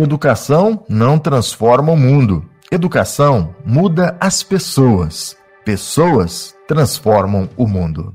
Educação 0.00 0.84
não 0.88 1.18
transforma 1.18 1.90
o 1.90 1.96
mundo. 1.96 2.44
Educação 2.70 3.52
muda 3.66 4.16
as 4.20 4.44
pessoas. 4.44 5.36
Pessoas 5.64 6.54
transformam 6.68 7.48
o 7.56 7.66
mundo. 7.66 8.14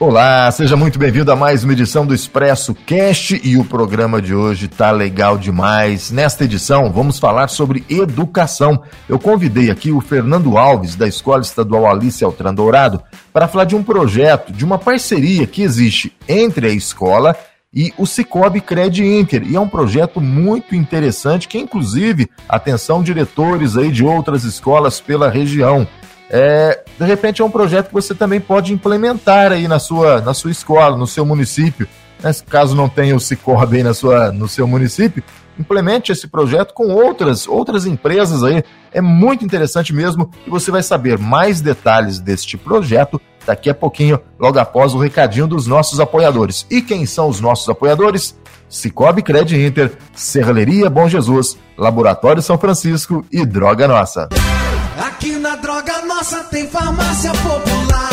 Olá, 0.00 0.48
seja 0.52 0.76
muito 0.76 0.96
bem-vindo 0.96 1.32
a 1.32 1.34
mais 1.34 1.64
uma 1.64 1.72
edição 1.72 2.06
do 2.06 2.14
Expresso 2.14 2.72
Cast 2.72 3.40
e 3.42 3.56
o 3.56 3.64
programa 3.64 4.22
de 4.22 4.32
hoje 4.32 4.68
tá 4.68 4.92
legal 4.92 5.36
demais. 5.36 6.12
Nesta 6.12 6.44
edição, 6.44 6.92
vamos 6.92 7.18
falar 7.18 7.48
sobre 7.48 7.84
educação. 7.90 8.80
Eu 9.08 9.18
convidei 9.18 9.72
aqui 9.72 9.90
o 9.90 10.00
Fernando 10.00 10.56
Alves, 10.56 10.94
da 10.94 11.08
Escola 11.08 11.42
Estadual 11.42 11.84
Alice 11.84 12.22
Altran 12.22 12.54
Dourado, 12.54 13.02
para 13.32 13.48
falar 13.48 13.64
de 13.64 13.74
um 13.74 13.82
projeto, 13.82 14.52
de 14.52 14.64
uma 14.64 14.78
parceria 14.78 15.48
que 15.48 15.62
existe 15.62 16.16
entre 16.28 16.68
a 16.68 16.70
escola 16.70 17.34
e 17.74 17.92
o 17.98 18.06
Cicobi 18.06 18.60
Cred 18.60 19.04
Inter. 19.04 19.42
E 19.50 19.56
é 19.56 19.60
um 19.60 19.68
projeto 19.68 20.20
muito 20.20 20.76
interessante 20.76 21.48
que, 21.48 21.58
inclusive, 21.58 22.30
atenção 22.48 23.02
diretores 23.02 23.76
aí 23.76 23.90
de 23.90 24.04
outras 24.04 24.44
escolas 24.44 25.00
pela 25.00 25.28
região 25.28 25.88
é, 26.30 26.82
de 26.98 27.04
repente 27.04 27.40
é 27.40 27.44
um 27.44 27.50
projeto 27.50 27.88
que 27.88 27.94
você 27.94 28.14
também 28.14 28.40
pode 28.40 28.72
implementar 28.72 29.52
aí 29.52 29.66
na 29.66 29.78
sua, 29.78 30.20
na 30.20 30.34
sua 30.34 30.50
escola, 30.50 30.96
no 30.96 31.06
seu 31.06 31.24
município. 31.24 31.88
Né? 32.22 32.30
Caso 32.48 32.74
não 32.74 32.88
tenha 32.88 33.16
o 33.16 33.20
Cicorb 33.20 33.74
aí 33.74 33.82
na 33.82 33.94
sua, 33.94 34.30
no 34.32 34.48
seu 34.48 34.66
município, 34.66 35.22
implemente 35.58 36.12
esse 36.12 36.28
projeto 36.28 36.74
com 36.74 36.88
outras, 36.88 37.48
outras 37.48 37.86
empresas 37.86 38.42
aí. 38.44 38.62
É 38.92 39.00
muito 39.00 39.44
interessante 39.44 39.92
mesmo 39.92 40.30
e 40.46 40.50
você 40.50 40.70
vai 40.70 40.82
saber 40.82 41.18
mais 41.18 41.60
detalhes 41.60 42.20
deste 42.20 42.56
projeto 42.56 43.20
daqui 43.46 43.70
a 43.70 43.74
pouquinho, 43.74 44.20
logo 44.38 44.58
após 44.58 44.92
o 44.94 44.98
recadinho 44.98 45.46
dos 45.46 45.66
nossos 45.66 46.00
apoiadores. 46.00 46.66
E 46.70 46.82
quem 46.82 47.06
são 47.06 47.28
os 47.28 47.40
nossos 47.40 47.66
apoiadores? 47.68 48.36
Cicobi 48.68 49.22
Cred 49.22 49.56
Inter, 49.56 49.92
Serralheria 50.14 50.90
Bom 50.90 51.08
Jesus, 51.08 51.56
Laboratório 51.76 52.42
São 52.42 52.58
Francisco 52.58 53.24
e 53.32 53.46
Droga 53.46 53.88
Nossa. 53.88 54.28
Aqui 54.98 55.38
na 55.38 55.54
Droga 55.54 56.02
Nossa 56.02 56.42
tem 56.44 56.66
farmácia 56.66 57.30
popular. 57.30 58.07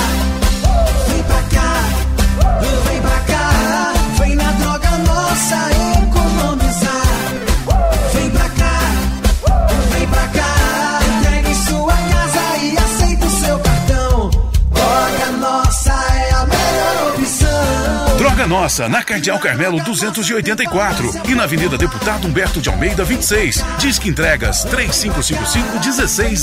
Nossa, 18.48 18.88
na 18.88 19.04
Cardeal 19.04 19.40
Carmelo 19.40 19.80
284 19.84 21.22
e 21.30 21.36
na 21.36 21.44
Avenida 21.44 21.78
Deputado 21.78 22.28
Humberto 22.28 22.62
de 22.62 22.70
Almeida 22.70 23.04
26. 23.04 23.64
Disque 23.80 24.10
entregas 24.10 24.64
3555 24.66 25.80
1606. 25.80 26.42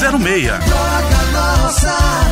Droga 0.58 1.22
Nossa. 1.32 2.31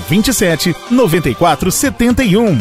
27 0.09 0.75
94 0.89 1.71
71. 1.71 2.57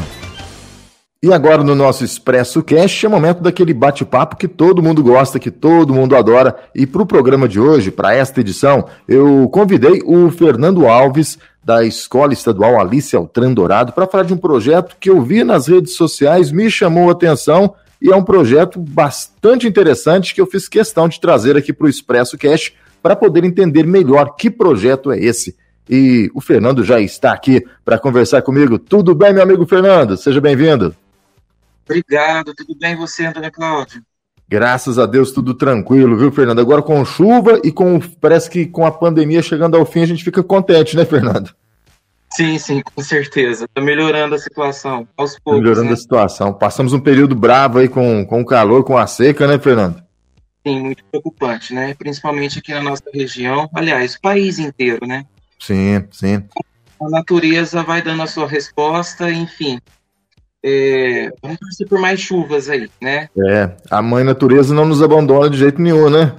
E 1.22 1.30
agora 1.34 1.62
no 1.62 1.74
nosso 1.74 2.02
Expresso 2.02 2.62
Cast 2.62 3.04
é 3.04 3.08
o 3.08 3.12
momento 3.12 3.42
daquele 3.42 3.74
bate-papo 3.74 4.36
que 4.36 4.48
todo 4.48 4.82
mundo 4.82 5.02
gosta, 5.02 5.38
que 5.38 5.50
todo 5.50 5.92
mundo 5.92 6.16
adora. 6.16 6.56
E 6.74 6.86
para 6.86 7.02
o 7.02 7.06
programa 7.06 7.46
de 7.46 7.60
hoje, 7.60 7.90
para 7.90 8.14
esta 8.14 8.40
edição, 8.40 8.86
eu 9.06 9.46
convidei 9.50 10.00
o 10.06 10.30
Fernando 10.30 10.86
Alves, 10.86 11.38
da 11.62 11.84
Escola 11.84 12.32
Estadual 12.32 12.80
Alice 12.80 13.14
Altran 13.14 13.52
Dourado, 13.52 13.92
para 13.92 14.06
falar 14.06 14.24
de 14.24 14.32
um 14.32 14.38
projeto 14.38 14.96
que 14.98 15.10
eu 15.10 15.20
vi 15.20 15.44
nas 15.44 15.68
redes 15.68 15.94
sociais, 15.94 16.50
me 16.50 16.70
chamou 16.70 17.10
a 17.10 17.12
atenção 17.12 17.74
e 18.00 18.10
é 18.10 18.16
um 18.16 18.24
projeto 18.24 18.80
bastante 18.80 19.68
interessante 19.68 20.34
que 20.34 20.40
eu 20.40 20.46
fiz 20.46 20.68
questão 20.68 21.06
de 21.06 21.20
trazer 21.20 21.54
aqui 21.54 21.70
para 21.70 21.86
o 21.86 21.90
Expresso 21.90 22.38
Cast 22.38 22.74
para 23.02 23.14
poder 23.14 23.44
entender 23.44 23.86
melhor 23.86 24.36
que 24.36 24.50
projeto 24.50 25.12
é 25.12 25.18
esse. 25.18 25.54
E 25.90 26.30
o 26.32 26.40
Fernando 26.40 26.84
já 26.84 27.00
está 27.00 27.32
aqui 27.32 27.66
para 27.84 27.98
conversar 27.98 28.42
comigo. 28.42 28.78
Tudo 28.78 29.12
bem, 29.12 29.32
meu 29.34 29.42
amigo 29.42 29.66
Fernando? 29.66 30.16
Seja 30.16 30.40
bem-vindo. 30.40 30.94
Obrigado, 31.84 32.54
tudo 32.54 32.78
bem 32.78 32.94
você, 32.94 33.26
Antônio 33.26 33.50
Cláudio? 33.50 34.00
Graças 34.48 35.00
a 35.00 35.06
Deus, 35.06 35.32
tudo 35.32 35.52
tranquilo, 35.52 36.16
viu, 36.16 36.30
Fernando? 36.30 36.60
Agora 36.60 36.80
com 36.80 37.04
chuva 37.04 37.60
e 37.64 37.72
com 37.72 37.98
parece 38.20 38.48
que 38.48 38.66
com 38.66 38.86
a 38.86 38.92
pandemia 38.92 39.42
chegando 39.42 39.76
ao 39.76 39.84
fim, 39.84 40.02
a 40.02 40.06
gente 40.06 40.22
fica 40.22 40.44
contente, 40.44 40.96
né, 40.96 41.04
Fernando? 41.04 41.52
Sim, 42.32 42.56
sim, 42.58 42.80
com 42.80 43.02
certeza. 43.02 43.64
Está 43.64 43.80
melhorando 43.80 44.36
a 44.36 44.38
situação, 44.38 45.08
aos 45.16 45.36
poucos. 45.40 45.60
Melhorando 45.60 45.88
né? 45.88 45.94
a 45.94 45.96
situação. 45.96 46.52
Passamos 46.52 46.92
um 46.92 47.00
período 47.00 47.34
bravo 47.34 47.80
aí 47.80 47.88
com, 47.88 48.24
com 48.24 48.40
o 48.40 48.46
calor, 48.46 48.84
com 48.84 48.96
a 48.96 49.08
seca, 49.08 49.48
né, 49.48 49.58
Fernando? 49.58 50.00
Sim, 50.64 50.80
muito 50.80 51.02
preocupante, 51.10 51.74
né? 51.74 51.94
Principalmente 51.94 52.60
aqui 52.60 52.72
na 52.72 52.82
nossa 52.82 53.02
região. 53.12 53.68
Aliás, 53.74 54.14
o 54.14 54.20
país 54.20 54.60
inteiro, 54.60 55.04
né? 55.06 55.24
Sim, 55.60 56.04
sim. 56.10 56.42
A 57.00 57.08
natureza 57.08 57.82
vai 57.82 58.02
dando 58.02 58.22
a 58.22 58.26
sua 58.26 58.46
resposta, 58.46 59.30
enfim. 59.30 59.78
É, 60.62 61.32
vamos 61.42 61.58
torcer 61.58 61.88
por 61.88 61.98
mais 61.98 62.20
chuvas 62.20 62.68
aí, 62.68 62.90
né? 63.00 63.28
É, 63.48 63.70
a 63.90 64.02
mãe 64.02 64.24
natureza 64.24 64.74
não 64.74 64.84
nos 64.84 65.02
abandona 65.02 65.48
de 65.48 65.58
jeito 65.58 65.80
nenhum, 65.80 66.10
né? 66.10 66.34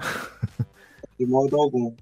De 1.20 1.26
modo 1.26 1.56
algum. 1.56 1.94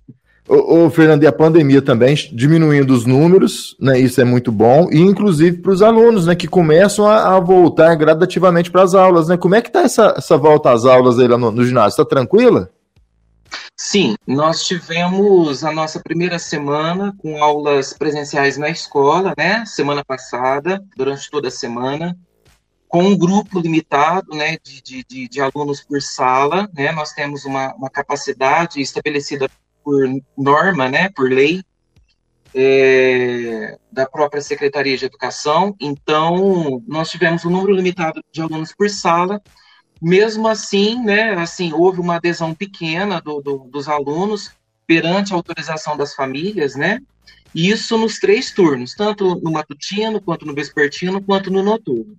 Ô, 0.47 0.85
ô, 0.85 0.89
Fernando, 0.89 1.23
e 1.23 1.27
a 1.27 1.31
pandemia 1.31 1.81
também 1.81 2.15
diminuindo 2.33 2.91
os 2.91 3.05
números, 3.05 3.77
né? 3.79 3.99
Isso 3.99 4.19
é 4.19 4.25
muito 4.25 4.51
bom, 4.51 4.89
e 4.91 4.99
inclusive 4.99 5.57
para 5.57 5.71
os 5.71 5.81
alunos, 5.81 6.25
né, 6.25 6.35
que 6.35 6.47
começam 6.47 7.07
a, 7.07 7.35
a 7.35 7.39
voltar 7.39 7.95
gradativamente 7.95 8.71
para 8.71 8.81
as 8.81 8.93
aulas, 8.95 9.27
né? 9.27 9.37
Como 9.37 9.55
é 9.55 9.61
que 9.61 9.71
tá 9.71 9.81
essa, 9.81 10.15
essa 10.17 10.35
volta 10.37 10.71
às 10.71 10.85
aulas 10.85 11.19
aí 11.19 11.27
lá 11.27 11.37
no, 11.37 11.51
no 11.51 11.63
ginásio? 11.63 12.01
Está 12.01 12.05
tranquila? 12.05 12.69
Sim, 13.81 14.17
nós 14.27 14.65
tivemos 14.65 15.63
a 15.63 15.71
nossa 15.71 16.01
primeira 16.01 16.37
semana 16.37 17.15
com 17.17 17.41
aulas 17.41 17.93
presenciais 17.93 18.57
na 18.57 18.69
escola, 18.69 19.33
né? 19.37 19.65
Semana 19.65 20.03
passada, 20.03 20.83
durante 20.97 21.31
toda 21.31 21.47
a 21.47 21.51
semana, 21.51 22.13
com 22.89 23.01
um 23.03 23.17
grupo 23.17 23.57
limitado, 23.57 24.35
né, 24.35 24.57
de, 24.61 24.81
de, 25.07 25.29
de, 25.29 25.39
alunos 25.39 25.81
por 25.81 26.01
sala, 26.01 26.69
né? 26.73 26.91
Nós 26.91 27.13
temos 27.13 27.45
uma, 27.45 27.73
uma 27.73 27.89
capacidade 27.89 28.81
estabelecida 28.81 29.49
por 29.81 30.09
norma, 30.37 30.89
né, 30.89 31.07
por 31.15 31.31
lei, 31.31 31.63
é, 32.53 33.77
da 33.89 34.05
própria 34.05 34.41
Secretaria 34.41 34.97
de 34.97 35.05
Educação. 35.05 35.73
Então, 35.79 36.83
nós 36.85 37.09
tivemos 37.09 37.45
um 37.45 37.49
número 37.49 37.71
limitado 37.71 38.21
de 38.29 38.41
alunos 38.41 38.75
por 38.75 38.89
sala. 38.89 39.41
Mesmo 40.01 40.47
assim, 40.47 41.03
né, 41.03 41.33
assim, 41.33 41.73
houve 41.73 41.99
uma 41.99 42.15
adesão 42.15 42.53
pequena 42.53 43.19
do, 43.19 43.41
do, 43.41 43.57
dos 43.69 43.87
alunos 43.87 44.51
perante 44.87 45.33
a 45.33 45.35
autorização 45.35 45.97
das 45.97 46.13
famílias, 46.13 46.75
né? 46.75 46.99
E 47.53 47.69
isso 47.69 47.97
nos 47.97 48.19
três 48.19 48.51
turnos, 48.51 48.93
tanto 48.93 49.35
no 49.41 49.51
matutino, 49.51 50.21
quanto 50.21 50.45
no 50.45 50.53
vespertino, 50.53 51.21
quanto 51.21 51.51
no 51.51 51.63
noturno. 51.63 52.15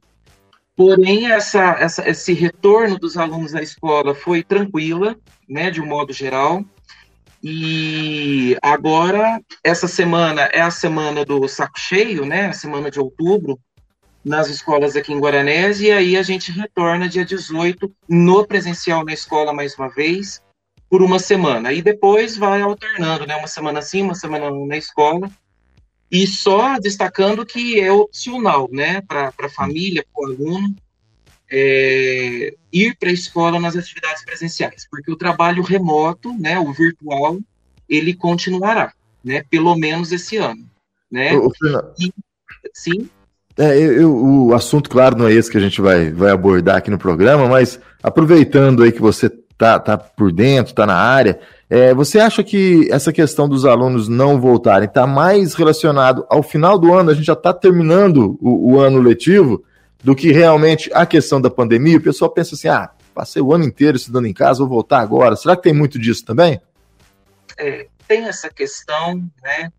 Porém, 0.77 1.31
essa, 1.31 1.77
essa, 1.79 2.09
esse 2.09 2.32
retorno 2.32 2.99
dos 2.99 3.17
alunos 3.17 3.55
à 3.55 3.62
escola 3.62 4.15
foi 4.15 4.43
tranquila, 4.43 5.17
né, 5.49 5.71
de 5.71 5.81
um 5.81 5.87
modo 5.87 6.12
geral. 6.12 6.65
E 7.43 8.56
agora, 8.62 9.41
essa 9.65 9.88
semana 9.88 10.43
é 10.53 10.61
a 10.61 10.71
semana 10.71 11.25
do 11.25 11.47
saco 11.49 11.79
cheio, 11.79 12.26
né? 12.26 12.47
A 12.47 12.53
semana 12.53 12.91
de 12.91 13.00
outubro, 13.00 13.59
nas 14.25 14.49
escolas 14.49 14.96
aqui 14.96 15.12
em 15.12 15.19
Guaranés, 15.19 15.81
e 15.81 15.90
aí 15.90 16.17
a 16.17 16.22
gente 16.22 16.52
retorna 16.52 17.08
dia 17.08 17.25
18 17.25 17.90
no 18.08 18.46
presencial 18.46 19.05
na 19.05 19.12
escola 19.12 19.52
mais 19.52 19.75
uma 19.76 19.88
vez, 19.88 20.43
por 20.88 21.02
uma 21.02 21.19
semana. 21.19 21.72
E 21.72 21.81
depois 21.81 22.37
vai 22.37 22.61
alternando, 22.61 23.26
né? 23.26 23.37
Uma 23.37 23.49
semana 23.49 23.81
sim, 23.81 24.02
uma 24.02 24.14
semana 24.14 24.50
na 24.50 24.76
escola. 24.76 25.31
E 26.11 26.26
só 26.26 26.78
destacando 26.78 27.46
que 27.46 27.81
é 27.81 27.90
opcional, 27.93 28.69
né? 28.70 29.00
Para 29.02 29.32
a 29.38 29.49
família, 29.49 30.05
para 30.12 30.23
o 30.23 30.32
aluno, 30.32 30.75
é, 31.50 32.55
ir 32.73 32.96
para 32.96 33.11
a 33.11 33.12
escola 33.12 33.58
nas 33.58 33.76
atividades 33.76 34.25
presenciais, 34.25 34.87
porque 34.88 35.11
o 35.11 35.16
trabalho 35.16 35.62
remoto, 35.62 36.32
né, 36.38 36.58
o 36.58 36.73
virtual, 36.73 37.40
ele 37.88 38.14
continuará, 38.14 38.93
né, 39.25 39.43
pelo 39.50 39.75
menos 39.75 40.12
esse 40.12 40.37
ano. 40.37 40.69
né? 41.11 41.37
Ô, 41.37 41.50
Fernando, 41.50 41.93
E- 41.99 42.12
sim, 42.73 43.11
É, 43.56 43.76
eu, 43.76 43.93
eu- 43.93 44.14
o 44.47 44.55
assunto, 44.55 44.88
claro, 44.88 45.17
não 45.17 45.26
é 45.26 45.32
esse 45.32 45.50
que 45.50 45.58
a 45.58 45.61
gente 45.61 45.81
vai, 45.81 46.11
vai 46.11 46.31
abordar 46.31 46.76
aqui 46.76 46.91
no 46.91 46.99
programa, 46.99 47.47
mas 47.49 47.79
aproveitando 48.02 48.82
aí 48.82 48.93
que 48.93 49.00
você 49.00 49.29
tá, 49.58 49.79
tá 49.79 49.99
por 49.99 50.32
dentro, 50.32 50.73
tá 50.75 50.87
na 50.87 50.94
área, 50.97 51.38
é, 51.69 51.93
você 51.93 52.19
acha 52.19 52.43
que 52.43 52.88
essa 52.91 53.12
questão 53.12 53.49
dos 53.49 53.67
alunos 53.67 54.08
não 54.08 54.41
voltarem 54.41 54.88
está 54.88 55.06
mais 55.06 55.52
relacionado 55.55 56.25
ao 56.31 56.43
final 56.43 56.79
do 56.79 56.94
ano, 56.94 57.11
a 57.11 57.14
gente 57.14 57.26
já 57.26 57.35
está 57.35 57.52
terminando 57.52 58.38
o, 58.41 58.73
o 58.73 58.81
ano 58.81 58.99
letivo, 59.00 59.62
do 60.02 60.14
que 60.17 60.32
realmente 60.32 60.91
a 60.94 61.05
questão 61.05 61.38
da 61.41 61.50
pandemia? 61.50 61.99
O 61.99 62.02
pessoal 62.02 62.31
pensa 62.31 62.55
assim, 62.55 62.69
ah, 62.69 62.88
passei 63.14 63.43
o 63.43 63.52
ano 63.52 63.64
inteiro 63.64 63.99
estudando 63.99 64.25
em 64.26 64.32
casa, 64.32 64.61
vou 64.61 64.69
voltar 64.69 65.00
agora. 65.00 65.37
Será 65.37 65.55
que 65.55 65.62
tem 65.62 65.75
muito 65.75 65.99
disso 65.99 66.25
também? 66.25 66.58
é, 67.58 67.87
tem 68.08 68.25
essa 68.25 68.49
questão, 68.49 69.17
né? 69.43 69.70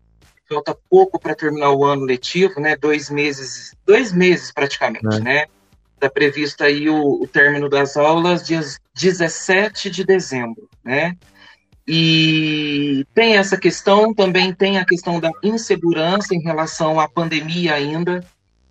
Falta 0.52 0.76
pouco 0.90 1.18
para 1.18 1.34
terminar 1.34 1.70
o 1.70 1.84
ano 1.84 2.04
letivo, 2.04 2.60
né? 2.60 2.76
Dois 2.76 3.08
meses, 3.08 3.74
dois 3.86 4.12
meses 4.12 4.52
praticamente, 4.52 5.16
É. 5.16 5.20
né? 5.20 5.46
Está 5.94 6.10
previsto 6.10 6.62
aí 6.62 6.90
o, 6.90 7.22
o 7.22 7.26
término 7.26 7.68
das 7.68 7.96
aulas 7.96 8.44
dias 8.44 8.78
17 8.94 9.88
de 9.88 10.04
dezembro, 10.04 10.68
né? 10.84 11.16
E 11.86 13.04
tem 13.14 13.36
essa 13.36 13.56
questão, 13.56 14.14
também 14.14 14.52
tem 14.54 14.78
a 14.78 14.84
questão 14.84 15.18
da 15.18 15.30
insegurança 15.42 16.34
em 16.34 16.40
relação 16.40 17.00
à 17.00 17.08
pandemia 17.08 17.74
ainda, 17.74 18.24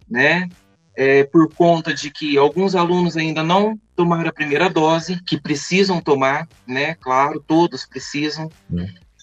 né? 0.10 0.48
É, 0.95 1.24
por 1.24 1.54
conta 1.54 1.94
de 1.94 2.12
que 2.12 2.38
alguns 2.38 2.75
alunos 2.75 3.16
ainda 3.16 3.42
não 3.42 3.80
tomaram 3.95 4.30
a 4.30 4.34
primeira 4.34 4.69
dose, 4.69 5.22
que 5.25 5.39
precisam 5.39 6.01
tomar, 6.01 6.48
né? 6.68 6.95
Claro, 6.95 7.44
todos 7.45 7.86
precisam. 7.86 8.50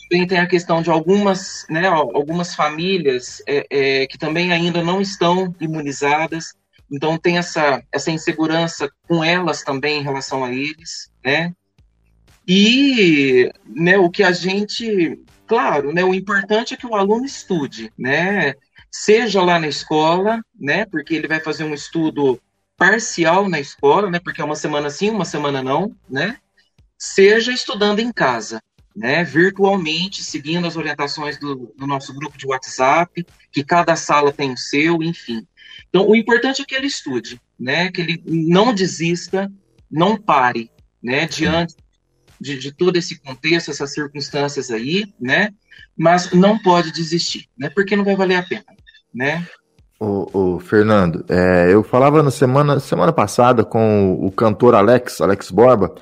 Também 0.08 0.26
tem 0.26 0.38
a 0.38 0.46
questão 0.46 0.80
de 0.80 0.90
algumas, 0.90 1.66
né, 1.68 1.86
algumas 1.86 2.54
famílias 2.54 3.42
é, 3.46 3.66
é, 3.70 4.06
que 4.06 4.16
também 4.16 4.52
ainda 4.52 4.82
não 4.82 5.00
estão 5.00 5.54
imunizadas, 5.60 6.54
então 6.90 7.18
tem 7.18 7.36
essa, 7.36 7.82
essa 7.92 8.10
insegurança 8.10 8.90
com 9.06 9.22
elas 9.22 9.62
também 9.62 10.00
em 10.00 10.02
relação 10.02 10.42
a 10.44 10.52
eles, 10.52 11.10
né? 11.22 11.52
E 12.46 13.50
né, 13.66 13.98
o 13.98 14.08
que 14.08 14.22
a 14.22 14.32
gente, 14.32 15.20
claro, 15.46 15.92
né, 15.92 16.02
o 16.02 16.14
importante 16.14 16.72
é 16.72 16.76
que 16.78 16.86
o 16.86 16.94
aluno 16.94 17.26
estude, 17.26 17.92
né? 17.98 18.54
Seja 18.90 19.42
lá 19.42 19.58
na 19.58 19.68
escola, 19.68 20.42
né? 20.58 20.86
Porque 20.86 21.14
ele 21.14 21.28
vai 21.28 21.40
fazer 21.40 21.64
um 21.64 21.74
estudo 21.74 22.40
parcial 22.74 23.48
na 23.50 23.60
escola, 23.60 24.10
né? 24.10 24.18
Porque 24.18 24.40
é 24.40 24.44
uma 24.44 24.56
semana 24.56 24.88
sim, 24.88 25.10
uma 25.10 25.26
semana 25.26 25.62
não, 25.62 25.94
né? 26.08 26.38
Seja 26.96 27.52
estudando 27.52 27.98
em 28.00 28.10
casa, 28.10 28.62
né? 28.98 29.22
Virtualmente, 29.22 30.24
seguindo 30.24 30.66
as 30.66 30.74
orientações 30.74 31.38
do, 31.38 31.72
do 31.76 31.86
nosso 31.86 32.12
grupo 32.12 32.36
de 32.36 32.46
WhatsApp, 32.46 33.24
que 33.52 33.62
cada 33.62 33.94
sala 33.94 34.32
tem 34.32 34.52
o 34.52 34.56
seu, 34.56 35.00
enfim. 35.04 35.46
Então, 35.88 36.08
o 36.08 36.16
importante 36.16 36.62
é 36.62 36.64
que 36.64 36.74
ele 36.74 36.88
estude, 36.88 37.40
né? 37.58 37.92
Que 37.92 38.00
ele 38.00 38.22
não 38.26 38.74
desista, 38.74 39.50
não 39.88 40.16
pare, 40.16 40.68
né? 41.00 41.26
Diante 41.26 41.76
de, 42.40 42.58
de 42.58 42.72
todo 42.72 42.96
esse 42.96 43.20
contexto, 43.20 43.70
essas 43.70 43.92
circunstâncias 43.92 44.68
aí, 44.68 45.06
né? 45.20 45.50
Mas 45.96 46.32
não 46.32 46.58
pode 46.58 46.90
desistir, 46.90 47.48
né? 47.56 47.70
Porque 47.70 47.94
não 47.94 48.04
vai 48.04 48.16
valer 48.16 48.34
a 48.34 48.42
pena, 48.42 48.64
né? 49.14 49.46
Ô, 50.00 50.56
ô, 50.56 50.58
Fernando, 50.58 51.24
é, 51.28 51.72
eu 51.72 51.84
falava 51.84 52.20
na 52.20 52.32
semana, 52.32 52.80
semana 52.80 53.12
passada 53.12 53.64
com 53.64 54.12
o, 54.12 54.26
o 54.26 54.32
cantor 54.32 54.74
Alex, 54.74 55.20
Alex 55.20 55.52
Borba, 55.52 55.94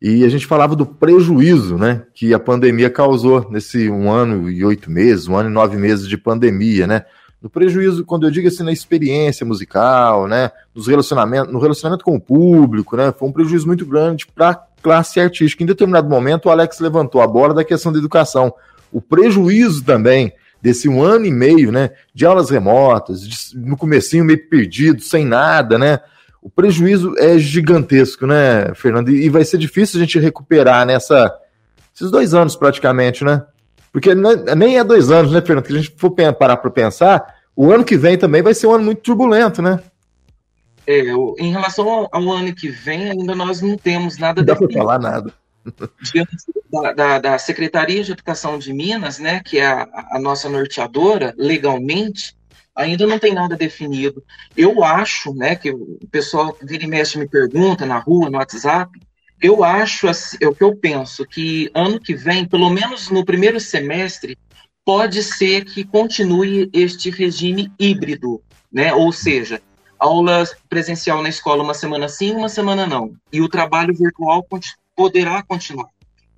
e 0.00 0.24
a 0.24 0.28
gente 0.28 0.46
falava 0.46 0.76
do 0.76 0.86
prejuízo 0.86 1.76
né, 1.76 2.04
que 2.14 2.32
a 2.32 2.38
pandemia 2.38 2.88
causou 2.88 3.50
nesse 3.50 3.90
um 3.90 4.10
ano 4.10 4.48
e 4.48 4.64
oito 4.64 4.90
meses, 4.90 5.26
um 5.26 5.36
ano 5.36 5.50
e 5.50 5.52
nove 5.52 5.76
meses 5.76 6.08
de 6.08 6.16
pandemia, 6.16 6.86
né? 6.86 7.04
No 7.40 7.48
prejuízo, 7.48 8.04
quando 8.04 8.26
eu 8.26 8.30
digo 8.32 8.48
assim, 8.48 8.64
na 8.64 8.72
experiência 8.72 9.46
musical, 9.46 10.26
né? 10.26 10.50
Nos 10.74 10.88
relacionamentos, 10.88 11.52
no 11.52 11.60
relacionamento 11.60 12.04
com 12.04 12.16
o 12.16 12.20
público, 12.20 12.96
né? 12.96 13.12
Foi 13.16 13.28
um 13.28 13.32
prejuízo 13.32 13.66
muito 13.66 13.86
grande 13.86 14.26
para 14.26 14.50
a 14.50 14.54
classe 14.82 15.20
artística. 15.20 15.62
Em 15.62 15.66
determinado 15.66 16.08
momento, 16.08 16.46
o 16.46 16.50
Alex 16.50 16.80
levantou 16.80 17.20
a 17.20 17.26
bola 17.26 17.54
da 17.54 17.64
questão 17.64 17.92
da 17.92 17.98
educação. 17.98 18.52
O 18.92 19.00
prejuízo 19.00 19.84
também 19.84 20.32
desse 20.60 20.88
um 20.88 21.02
ano 21.02 21.26
e 21.26 21.30
meio, 21.30 21.70
né, 21.70 21.90
de 22.12 22.26
aulas 22.26 22.50
remotas, 22.50 23.20
de, 23.20 23.56
no 23.56 23.76
comecinho 23.76 24.24
meio 24.24 24.48
perdido, 24.48 25.00
sem 25.00 25.24
nada, 25.24 25.78
né, 25.78 26.00
o 26.42 26.48
prejuízo 26.48 27.14
é 27.18 27.38
gigantesco, 27.38 28.26
né, 28.26 28.72
Fernando, 28.74 29.10
e, 29.10 29.28
vai 29.28 29.44
ser 29.44 29.58
difícil 29.58 29.98
a 29.98 30.04
gente 30.04 30.18
recuperar 30.18 30.86
nessa, 30.86 31.32
esses 31.94 32.10
dois 32.10 32.34
anos 32.34 32.56
praticamente, 32.56 33.24
né, 33.24 33.44
porque 33.92 34.14
não, 34.14 34.34
nem 34.56 34.78
é 34.78 34.84
dois 34.84 35.10
anos, 35.10 35.32
né, 35.32 35.40
Fernando, 35.40 35.64
que 35.64 35.72
a 35.72 35.76
gente 35.76 35.94
for 35.96 36.10
parar 36.10 36.56
para 36.56 36.70
pensar, 36.70 37.34
o 37.56 37.72
ano 37.72 37.84
que 37.84 37.96
vem 37.96 38.16
também 38.16 38.42
vai 38.42 38.54
ser 38.54 38.66
um 38.66 38.72
ano 38.72 38.84
muito 38.84 39.02
turbulento, 39.02 39.60
né. 39.60 39.80
É, 40.86 41.00
em 41.38 41.50
relação 41.50 41.86
ao, 41.86 42.08
ao, 42.10 42.30
ano 42.32 42.54
que 42.54 42.68
vem, 42.68 43.10
ainda 43.10 43.34
nós 43.34 43.60
não 43.60 43.76
temos 43.76 44.16
nada 44.16 44.40
Não 44.40 44.46
dá 44.46 44.56
para 44.56 44.72
falar 44.72 44.98
nada. 44.98 45.34
Da, 46.72 46.92
da, 46.94 47.18
da, 47.18 47.38
Secretaria 47.38 48.02
de 48.02 48.12
Educação 48.12 48.58
de 48.58 48.72
Minas, 48.72 49.18
né, 49.18 49.42
que 49.44 49.58
é 49.58 49.66
a, 49.66 49.86
a, 50.12 50.18
nossa 50.18 50.48
norteadora, 50.48 51.34
legalmente, 51.36 52.34
ainda 52.78 53.06
não 53.06 53.18
tem 53.18 53.34
nada 53.34 53.56
definido. 53.56 54.24
Eu 54.56 54.84
acho, 54.84 55.34
né, 55.34 55.56
que 55.56 55.70
o 55.70 55.98
pessoal 56.10 56.56
vira 56.62 56.84
e 56.84 56.86
mexe 56.86 57.18
me 57.18 57.28
pergunta 57.28 57.84
na 57.84 57.98
rua, 57.98 58.30
no 58.30 58.38
WhatsApp, 58.38 58.98
eu 59.42 59.64
acho, 59.64 60.08
assim, 60.08 60.36
é 60.40 60.46
o 60.46 60.54
que 60.54 60.62
eu 60.62 60.74
penso, 60.76 61.26
que 61.26 61.70
ano 61.74 62.00
que 62.00 62.14
vem, 62.14 62.46
pelo 62.46 62.70
menos 62.70 63.10
no 63.10 63.24
primeiro 63.24 63.58
semestre, 63.58 64.38
pode 64.84 65.22
ser 65.22 65.64
que 65.64 65.84
continue 65.84 66.70
este 66.72 67.10
regime 67.10 67.70
híbrido, 67.78 68.40
né, 68.72 68.94
ou 68.94 69.12
seja, 69.12 69.60
aulas 69.98 70.54
presencial 70.68 71.20
na 71.20 71.28
escola 71.28 71.64
uma 71.64 71.74
semana 71.74 72.08
sim, 72.08 72.32
uma 72.32 72.48
semana 72.48 72.86
não, 72.86 73.12
e 73.32 73.40
o 73.40 73.48
trabalho 73.48 73.92
virtual 73.92 74.46
poderá 74.94 75.42
continuar. 75.42 75.88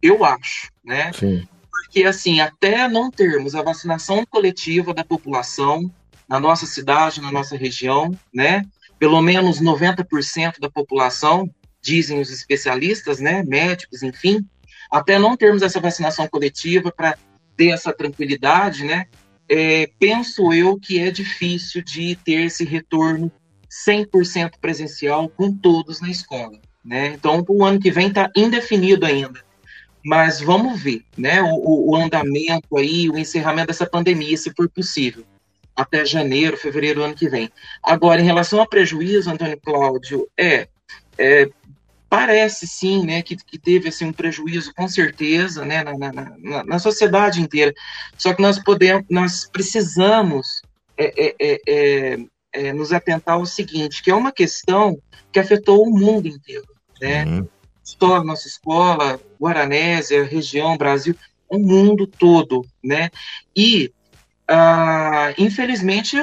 Eu 0.02 0.24
acho, 0.24 0.70
né? 0.82 1.12
Sim. 1.12 1.46
Porque, 1.70 2.04
assim, 2.04 2.40
até 2.40 2.88
não 2.88 3.10
termos 3.10 3.54
a 3.54 3.62
vacinação 3.62 4.24
coletiva 4.24 4.94
da 4.94 5.04
população 5.04 5.90
na 6.30 6.38
nossa 6.38 6.64
cidade, 6.64 7.20
na 7.20 7.32
nossa 7.32 7.56
região, 7.56 8.16
né? 8.32 8.64
Pelo 9.00 9.20
menos 9.20 9.60
90% 9.60 10.60
da 10.60 10.70
população, 10.70 11.50
dizem 11.82 12.20
os 12.20 12.30
especialistas, 12.30 13.18
né? 13.18 13.42
Médicos, 13.42 14.04
enfim. 14.04 14.46
Até 14.92 15.18
não 15.18 15.36
termos 15.36 15.60
essa 15.60 15.80
vacinação 15.80 16.28
coletiva 16.28 16.92
para 16.92 17.18
ter 17.56 17.70
essa 17.70 17.92
tranquilidade, 17.92 18.84
né? 18.84 19.06
É, 19.48 19.90
penso 19.98 20.52
eu 20.52 20.78
que 20.78 21.00
é 21.00 21.10
difícil 21.10 21.82
de 21.82 22.14
ter 22.14 22.42
esse 22.42 22.64
retorno 22.64 23.32
100% 23.88 24.52
presencial 24.60 25.28
com 25.30 25.52
todos 25.52 26.00
na 26.00 26.08
escola. 26.08 26.60
Né? 26.84 27.08
Então, 27.08 27.44
o 27.48 27.64
ano 27.64 27.80
que 27.80 27.90
vem 27.90 28.06
está 28.08 28.30
indefinido 28.36 29.04
ainda. 29.04 29.40
Mas 30.04 30.40
vamos 30.40 30.80
ver 30.80 31.04
né? 31.16 31.42
O, 31.42 31.90
o, 31.90 31.96
andamento 31.96 32.76
aí, 32.76 33.10
o 33.10 33.18
encerramento 33.18 33.66
dessa 33.66 33.84
pandemia, 33.84 34.36
se 34.36 34.52
for 34.54 34.68
possível, 34.70 35.24
até 35.80 36.04
janeiro, 36.04 36.56
fevereiro 36.56 37.00
do 37.00 37.04
ano 37.04 37.14
que 37.14 37.28
vem. 37.28 37.50
Agora, 37.82 38.20
em 38.20 38.24
relação 38.24 38.60
a 38.60 38.66
prejuízo, 38.66 39.30
Antônio 39.30 39.58
Cláudio, 39.60 40.28
é, 40.38 40.68
é 41.18 41.48
parece 42.08 42.66
sim 42.66 43.06
né, 43.06 43.22
que, 43.22 43.36
que 43.36 43.56
teve 43.56 43.88
assim, 43.88 44.06
um 44.06 44.12
prejuízo, 44.12 44.74
com 44.74 44.88
certeza, 44.88 45.64
né, 45.64 45.84
na, 45.84 45.96
na, 45.96 46.12
na, 46.12 46.64
na 46.64 46.78
sociedade 46.78 47.40
inteira. 47.40 47.72
Só 48.18 48.34
que 48.34 48.42
nós 48.42 48.58
podemos, 48.58 49.04
nós 49.08 49.48
precisamos 49.50 50.60
é, 50.98 51.34
é, 51.40 52.18
é, 52.52 52.72
nos 52.72 52.92
atentar 52.92 53.36
ao 53.36 53.46
seguinte, 53.46 54.02
que 54.02 54.10
é 54.10 54.14
uma 54.14 54.32
questão 54.32 55.00
que 55.32 55.38
afetou 55.38 55.82
o 55.82 55.90
mundo 55.90 56.26
inteiro, 56.26 56.66
né? 57.00 57.24
Uhum. 57.24 57.48
Só 57.82 58.22
nossa 58.22 58.48
escola, 58.48 59.20
Guaranésia, 59.40 60.24
região, 60.24 60.76
Brasil, 60.76 61.14
o 61.48 61.58
mundo 61.58 62.06
todo, 62.06 62.66
né? 62.82 63.10
E, 63.56 63.92
ah, 64.52 65.32
infelizmente, 65.38 66.16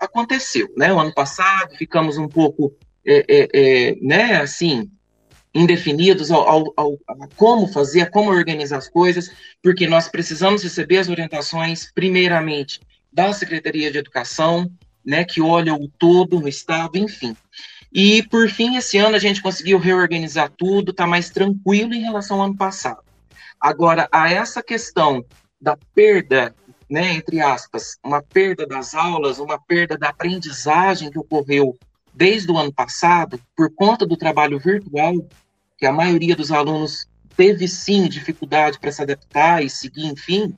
aconteceu, 0.00 0.72
né? 0.74 0.90
O 0.90 0.98
ano 0.98 1.12
passado 1.12 1.76
ficamos 1.76 2.16
um 2.16 2.26
pouco, 2.26 2.74
é, 3.06 3.24
é, 3.28 3.48
é, 3.52 3.96
né, 4.00 4.36
assim, 4.40 4.90
indefinidos 5.54 6.30
ao, 6.30 6.48
ao, 6.48 6.72
ao, 6.74 6.98
a 7.06 7.28
como 7.36 7.68
fazer, 7.68 8.00
a 8.00 8.10
como 8.10 8.30
organizar 8.30 8.78
as 8.78 8.88
coisas, 8.88 9.30
porque 9.62 9.86
nós 9.86 10.08
precisamos 10.08 10.62
receber 10.62 10.96
as 10.96 11.10
orientações, 11.10 11.92
primeiramente, 11.92 12.80
da 13.12 13.34
Secretaria 13.34 13.92
de 13.92 13.98
Educação, 13.98 14.70
né, 15.04 15.22
que 15.22 15.42
olha 15.42 15.74
o 15.74 15.88
todo 15.98 16.40
no 16.40 16.48
estado, 16.48 16.96
enfim. 16.96 17.36
E, 17.92 18.22
por 18.22 18.48
fim, 18.48 18.76
esse 18.76 18.96
ano 18.96 19.16
a 19.16 19.18
gente 19.18 19.42
conseguiu 19.42 19.78
reorganizar 19.78 20.50
tudo, 20.56 20.90
está 20.90 21.06
mais 21.06 21.28
tranquilo 21.28 21.92
em 21.92 22.00
relação 22.00 22.40
ao 22.40 22.46
ano 22.46 22.56
passado. 22.56 23.02
Agora, 23.60 24.08
a 24.10 24.32
essa 24.32 24.62
questão 24.62 25.22
da 25.60 25.76
perda, 25.94 26.54
né, 26.88 27.14
entre 27.14 27.40
aspas, 27.40 27.98
uma 28.04 28.22
perda 28.22 28.66
das 28.66 28.94
aulas, 28.94 29.38
uma 29.38 29.58
perda 29.58 29.96
da 29.96 30.08
aprendizagem 30.08 31.10
que 31.10 31.18
ocorreu 31.18 31.76
desde 32.14 32.50
o 32.50 32.58
ano 32.58 32.72
passado, 32.72 33.40
por 33.56 33.72
conta 33.74 34.06
do 34.06 34.16
trabalho 34.16 34.58
virtual, 34.58 35.14
que 35.76 35.86
a 35.86 35.92
maioria 35.92 36.34
dos 36.34 36.50
alunos 36.50 37.06
teve 37.36 37.68
sim 37.68 38.08
dificuldade 38.08 38.80
para 38.80 38.90
se 38.90 39.02
adaptar 39.02 39.62
e 39.62 39.70
seguir, 39.70 40.06
enfim, 40.06 40.56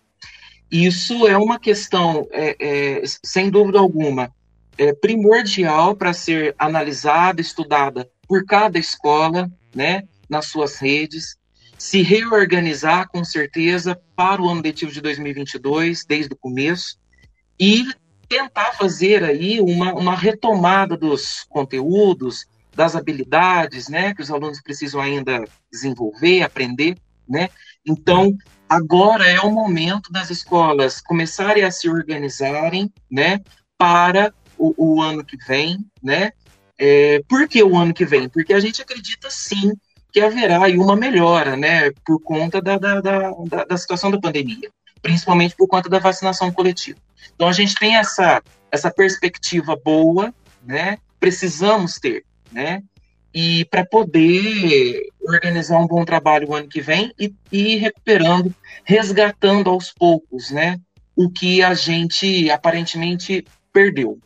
Isso 0.70 1.26
é 1.26 1.36
uma 1.36 1.58
questão, 1.58 2.28
é, 2.30 2.56
é, 2.60 3.02
sem 3.24 3.50
dúvida 3.50 3.78
alguma, 3.80 4.32
é 4.78 4.94
primordial 4.94 5.96
para 5.96 6.12
ser 6.12 6.54
analisada, 6.58 7.40
estudada 7.40 8.08
por 8.26 8.46
cada 8.46 8.78
escola, 8.78 9.50
né, 9.74 10.04
nas 10.28 10.46
suas 10.46 10.76
redes, 10.76 11.36
se 11.80 12.02
reorganizar 12.02 13.08
com 13.08 13.24
certeza 13.24 13.98
para 14.14 14.42
o 14.42 14.50
ano 14.50 14.60
letivo 14.60 14.92
de 14.92 15.00
2022, 15.00 16.04
desde 16.04 16.34
o 16.34 16.36
começo, 16.36 16.98
e 17.58 17.86
tentar 18.28 18.72
fazer 18.72 19.24
aí 19.24 19.62
uma, 19.62 19.94
uma 19.94 20.14
retomada 20.14 20.94
dos 20.94 21.46
conteúdos, 21.48 22.44
das 22.76 22.94
habilidades, 22.94 23.88
né, 23.88 24.14
que 24.14 24.20
os 24.20 24.30
alunos 24.30 24.60
precisam 24.60 25.00
ainda 25.00 25.42
desenvolver, 25.72 26.42
aprender, 26.42 26.98
né? 27.26 27.48
Então, 27.84 28.36
agora 28.68 29.26
é 29.26 29.40
o 29.40 29.50
momento 29.50 30.12
das 30.12 30.28
escolas 30.28 31.00
começarem 31.00 31.64
a 31.64 31.70
se 31.70 31.88
organizarem, 31.88 32.92
né, 33.10 33.40
para 33.78 34.34
o, 34.58 34.74
o 34.76 35.00
ano 35.00 35.24
que 35.24 35.38
vem, 35.38 35.78
né? 36.02 36.32
É, 36.78 37.22
por 37.26 37.48
que 37.48 37.62
o 37.62 37.74
ano 37.74 37.94
que 37.94 38.04
vem? 38.04 38.28
Porque 38.28 38.52
a 38.52 38.60
gente 38.60 38.82
acredita 38.82 39.30
sim 39.30 39.72
que 40.12 40.20
haverá 40.20 40.64
aí 40.64 40.76
uma 40.76 40.96
melhora, 40.96 41.56
né, 41.56 41.90
por 42.04 42.20
conta 42.20 42.60
da, 42.60 42.78
da, 42.78 43.00
da, 43.00 43.64
da 43.68 43.76
situação 43.76 44.10
da 44.10 44.20
pandemia, 44.20 44.70
principalmente 45.02 45.54
por 45.56 45.68
conta 45.68 45.88
da 45.88 45.98
vacinação 45.98 46.50
coletiva. 46.50 46.98
Então 47.34 47.48
a 47.48 47.52
gente 47.52 47.74
tem 47.74 47.96
essa, 47.96 48.42
essa 48.70 48.90
perspectiva 48.90 49.76
boa, 49.82 50.34
né, 50.64 50.98
precisamos 51.18 51.94
ter, 51.94 52.24
né, 52.52 52.82
e 53.32 53.64
para 53.66 53.84
poder 53.84 55.02
organizar 55.20 55.78
um 55.78 55.86
bom 55.86 56.04
trabalho 56.04 56.48
o 56.48 56.54
ano 56.54 56.68
que 56.68 56.80
vem 56.80 57.12
e, 57.18 57.32
e 57.52 57.76
recuperando, 57.76 58.52
resgatando 58.84 59.70
aos 59.70 59.92
poucos, 59.92 60.50
né, 60.50 60.80
o 61.14 61.30
que 61.30 61.62
a 61.62 61.74
gente 61.74 62.50
aparentemente 62.50 63.44
perdeu. 63.72 64.18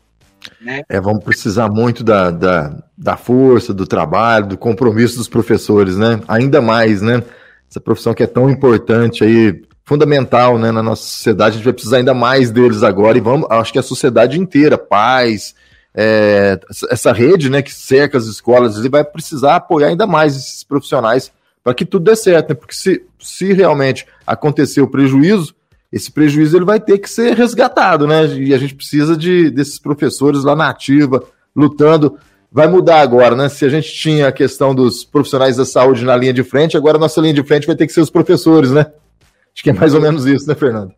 Né? 0.61 0.83
É, 0.89 0.99
vamos 0.99 1.23
precisar 1.23 1.69
muito 1.69 2.03
da, 2.03 2.31
da, 2.31 2.83
da 2.97 3.17
força, 3.17 3.73
do 3.73 3.85
trabalho, 3.85 4.47
do 4.47 4.57
compromisso 4.57 5.17
dos 5.17 5.27
professores, 5.27 5.97
né? 5.97 6.21
Ainda 6.27 6.61
mais, 6.61 7.01
né? 7.01 7.23
Essa 7.69 7.79
profissão 7.79 8.13
que 8.13 8.23
é 8.23 8.27
tão 8.27 8.49
importante 8.49 9.23
aí, 9.23 9.61
fundamental, 9.83 10.57
né, 10.57 10.71
na 10.71 10.81
nossa 10.81 11.03
sociedade, 11.03 11.55
a 11.55 11.57
gente 11.57 11.65
vai 11.65 11.73
precisar 11.73 11.97
ainda 11.97 12.13
mais 12.13 12.49
deles 12.51 12.83
agora 12.83 13.17
e 13.17 13.21
vamos, 13.21 13.49
acho 13.51 13.71
que 13.71 13.79
a 13.79 13.83
sociedade 13.83 14.39
inteira, 14.39 14.77
pais, 14.77 15.53
é, 15.93 16.59
essa 16.89 17.13
rede, 17.13 17.49
né, 17.49 17.61
que 17.61 17.73
cerca 17.73 18.17
as 18.17 18.25
escolas, 18.25 18.77
ele 18.77 18.89
vai 18.89 19.03
precisar 19.03 19.57
apoiar 19.57 19.87
ainda 19.87 20.07
mais 20.07 20.35
esses 20.35 20.63
profissionais 20.63 21.31
para 21.63 21.73
que 21.73 21.85
tudo 21.85 22.05
dê 22.05 22.15
certo, 22.15 22.49
né? 22.49 22.55
Porque 22.55 22.75
se, 22.75 23.03
se 23.19 23.51
realmente 23.51 24.05
acontecer 24.25 24.81
o 24.81 24.87
prejuízo, 24.87 25.55
esse 25.91 26.11
prejuízo 26.11 26.55
ele 26.55 26.65
vai 26.65 26.79
ter 26.79 26.99
que 26.99 27.09
ser 27.09 27.35
resgatado, 27.35 28.05
né? 28.05 28.27
E 28.35 28.53
a 28.53 28.57
gente 28.59 28.75
precisa 28.75 29.17
de, 29.17 29.49
desses 29.49 29.79
professores 29.79 30.43
lá 30.43 30.55
na 30.55 30.69
ativa, 30.69 31.23
lutando. 31.55 32.19
Vai 32.55 32.69
mudar 32.69 33.01
agora, 33.01 33.35
né? 33.35 33.49
Se 33.49 33.65
a 33.65 33.69
gente 33.69 33.93
tinha 33.93 34.29
a 34.29 34.31
questão 34.31 34.73
dos 34.73 35.03
profissionais 35.03 35.57
da 35.57 35.65
saúde 35.65 36.05
na 36.05 36.15
linha 36.15 36.31
de 36.31 36.41
frente, 36.41 36.77
agora 36.77 36.95
a 36.95 36.99
nossa 37.01 37.19
linha 37.19 37.33
de 37.33 37.43
frente 37.43 37.67
vai 37.67 37.75
ter 37.75 37.85
que 37.85 37.91
ser 37.91 37.99
os 37.99 38.09
professores, 38.09 38.71
né? 38.71 38.93
Acho 39.53 39.61
que 39.61 39.71
é 39.71 39.73
mais 39.73 39.93
ou 39.93 39.99
menos 39.99 40.25
isso, 40.25 40.47
né, 40.47 40.55
Fernando? 40.55 40.93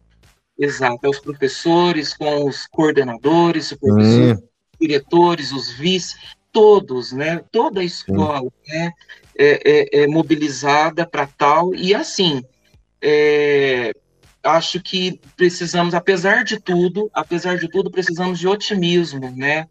Exato, 0.55 0.99
é 1.01 1.09
os 1.09 1.19
professores 1.19 2.15
com 2.15 2.45
os 2.45 2.67
coordenadores, 2.67 3.69
supervisores, 3.69 4.37
hum. 4.37 4.47
diretores, 4.79 5.51
os 5.51 5.71
vice, 5.71 6.15
todos, 6.51 7.11
né? 7.11 7.41
Toda 7.51 7.81
a 7.81 7.83
escola 7.83 8.43
hum. 8.43 8.51
né? 8.67 8.91
é, 9.35 9.99
é, 9.99 10.03
é 10.03 10.07
mobilizada 10.07 11.07
para 11.07 11.25
tal, 11.25 11.73
e 11.73 11.95
assim, 11.95 12.43
é, 13.01 13.93
acho 14.43 14.79
que 14.79 15.19
precisamos, 15.35 15.95
apesar 15.95 16.43
de 16.43 16.59
tudo, 16.59 17.09
apesar 17.11 17.57
de 17.57 17.67
tudo, 17.67 17.89
precisamos 17.89 18.37
de 18.37 18.47
otimismo, 18.47 19.31
né? 19.35 19.65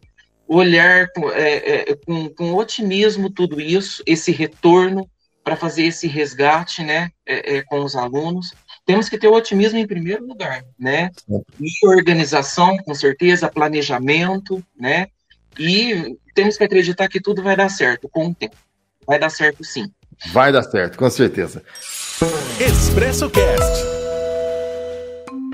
Olhar 0.48 1.08
com, 1.12 1.30
é, 1.30 1.90
é, 1.90 1.96
com, 1.96 2.28
com 2.28 2.54
otimismo 2.54 3.30
tudo 3.30 3.60
isso, 3.60 4.02
esse 4.06 4.30
retorno 4.30 5.08
para 5.42 5.56
fazer 5.56 5.84
esse 5.84 6.06
resgate, 6.08 6.82
né, 6.82 7.10
é, 7.24 7.56
é, 7.56 7.62
com 7.62 7.84
os 7.84 7.94
alunos. 7.94 8.52
Temos 8.84 9.08
que 9.08 9.18
ter 9.18 9.28
otimismo 9.28 9.78
em 9.78 9.86
primeiro 9.86 10.24
lugar, 10.24 10.64
né? 10.78 11.10
E 11.60 11.86
organização, 11.86 12.76
com 12.78 12.94
certeza, 12.94 13.48
planejamento, 13.48 14.62
né? 14.78 15.08
E 15.58 16.16
temos 16.34 16.56
que 16.56 16.64
acreditar 16.64 17.08
que 17.08 17.20
tudo 17.20 17.42
vai 17.42 17.56
dar 17.56 17.68
certo 17.68 18.08
com 18.08 18.28
o 18.28 18.34
tempo. 18.34 18.56
Vai 19.06 19.18
dar 19.18 19.30
certo 19.30 19.64
sim. 19.64 19.90
Vai 20.32 20.52
dar 20.52 20.62
certo, 20.62 20.98
com 20.98 21.10
certeza. 21.10 21.62
Expresso 22.60 23.28
Cast. 23.30 23.95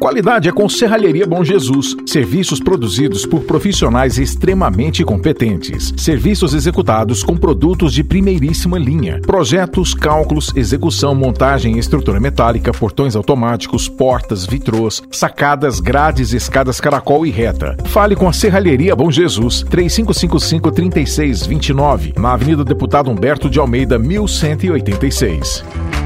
Qualidade 0.02 0.48
é 0.48 0.52
com 0.52 0.68
Serralheria 0.68 1.24
Bom 1.24 1.44
Jesus. 1.44 1.94
Serviços 2.06 2.58
produzidos 2.58 3.24
por 3.24 3.42
profissionais 3.42 4.18
extremamente 4.18 5.04
competentes. 5.04 5.94
Serviços 5.96 6.54
executados 6.54 7.22
com 7.22 7.36
produtos 7.36 7.94
de 7.94 8.02
primeiríssima 8.02 8.80
linha. 8.80 9.20
Projetos, 9.20 9.94
cálculos, 9.94 10.52
execução, 10.56 11.14
montagem, 11.14 11.78
estrutura 11.78 12.18
metálica, 12.18 12.72
portões 12.72 13.14
automáticos, 13.14 13.88
portas, 13.88 14.44
vitrôs, 14.44 15.00
sacadas, 15.12 15.78
grades, 15.78 16.32
escadas 16.32 16.80
caracol 16.80 17.24
e 17.24 17.30
reta. 17.30 17.76
Fale 17.84 18.16
com 18.16 18.28
a 18.28 18.32
Serralheria 18.32 18.96
Bom 18.96 19.08
Jesus. 19.08 19.62
3555-3629. 19.70 22.18
Na 22.18 22.32
Avenida 22.32 22.64
Deputado 22.64 23.08
Humberto 23.08 23.48
de 23.48 23.60
Almeida, 23.60 24.00
1186. 24.00 25.62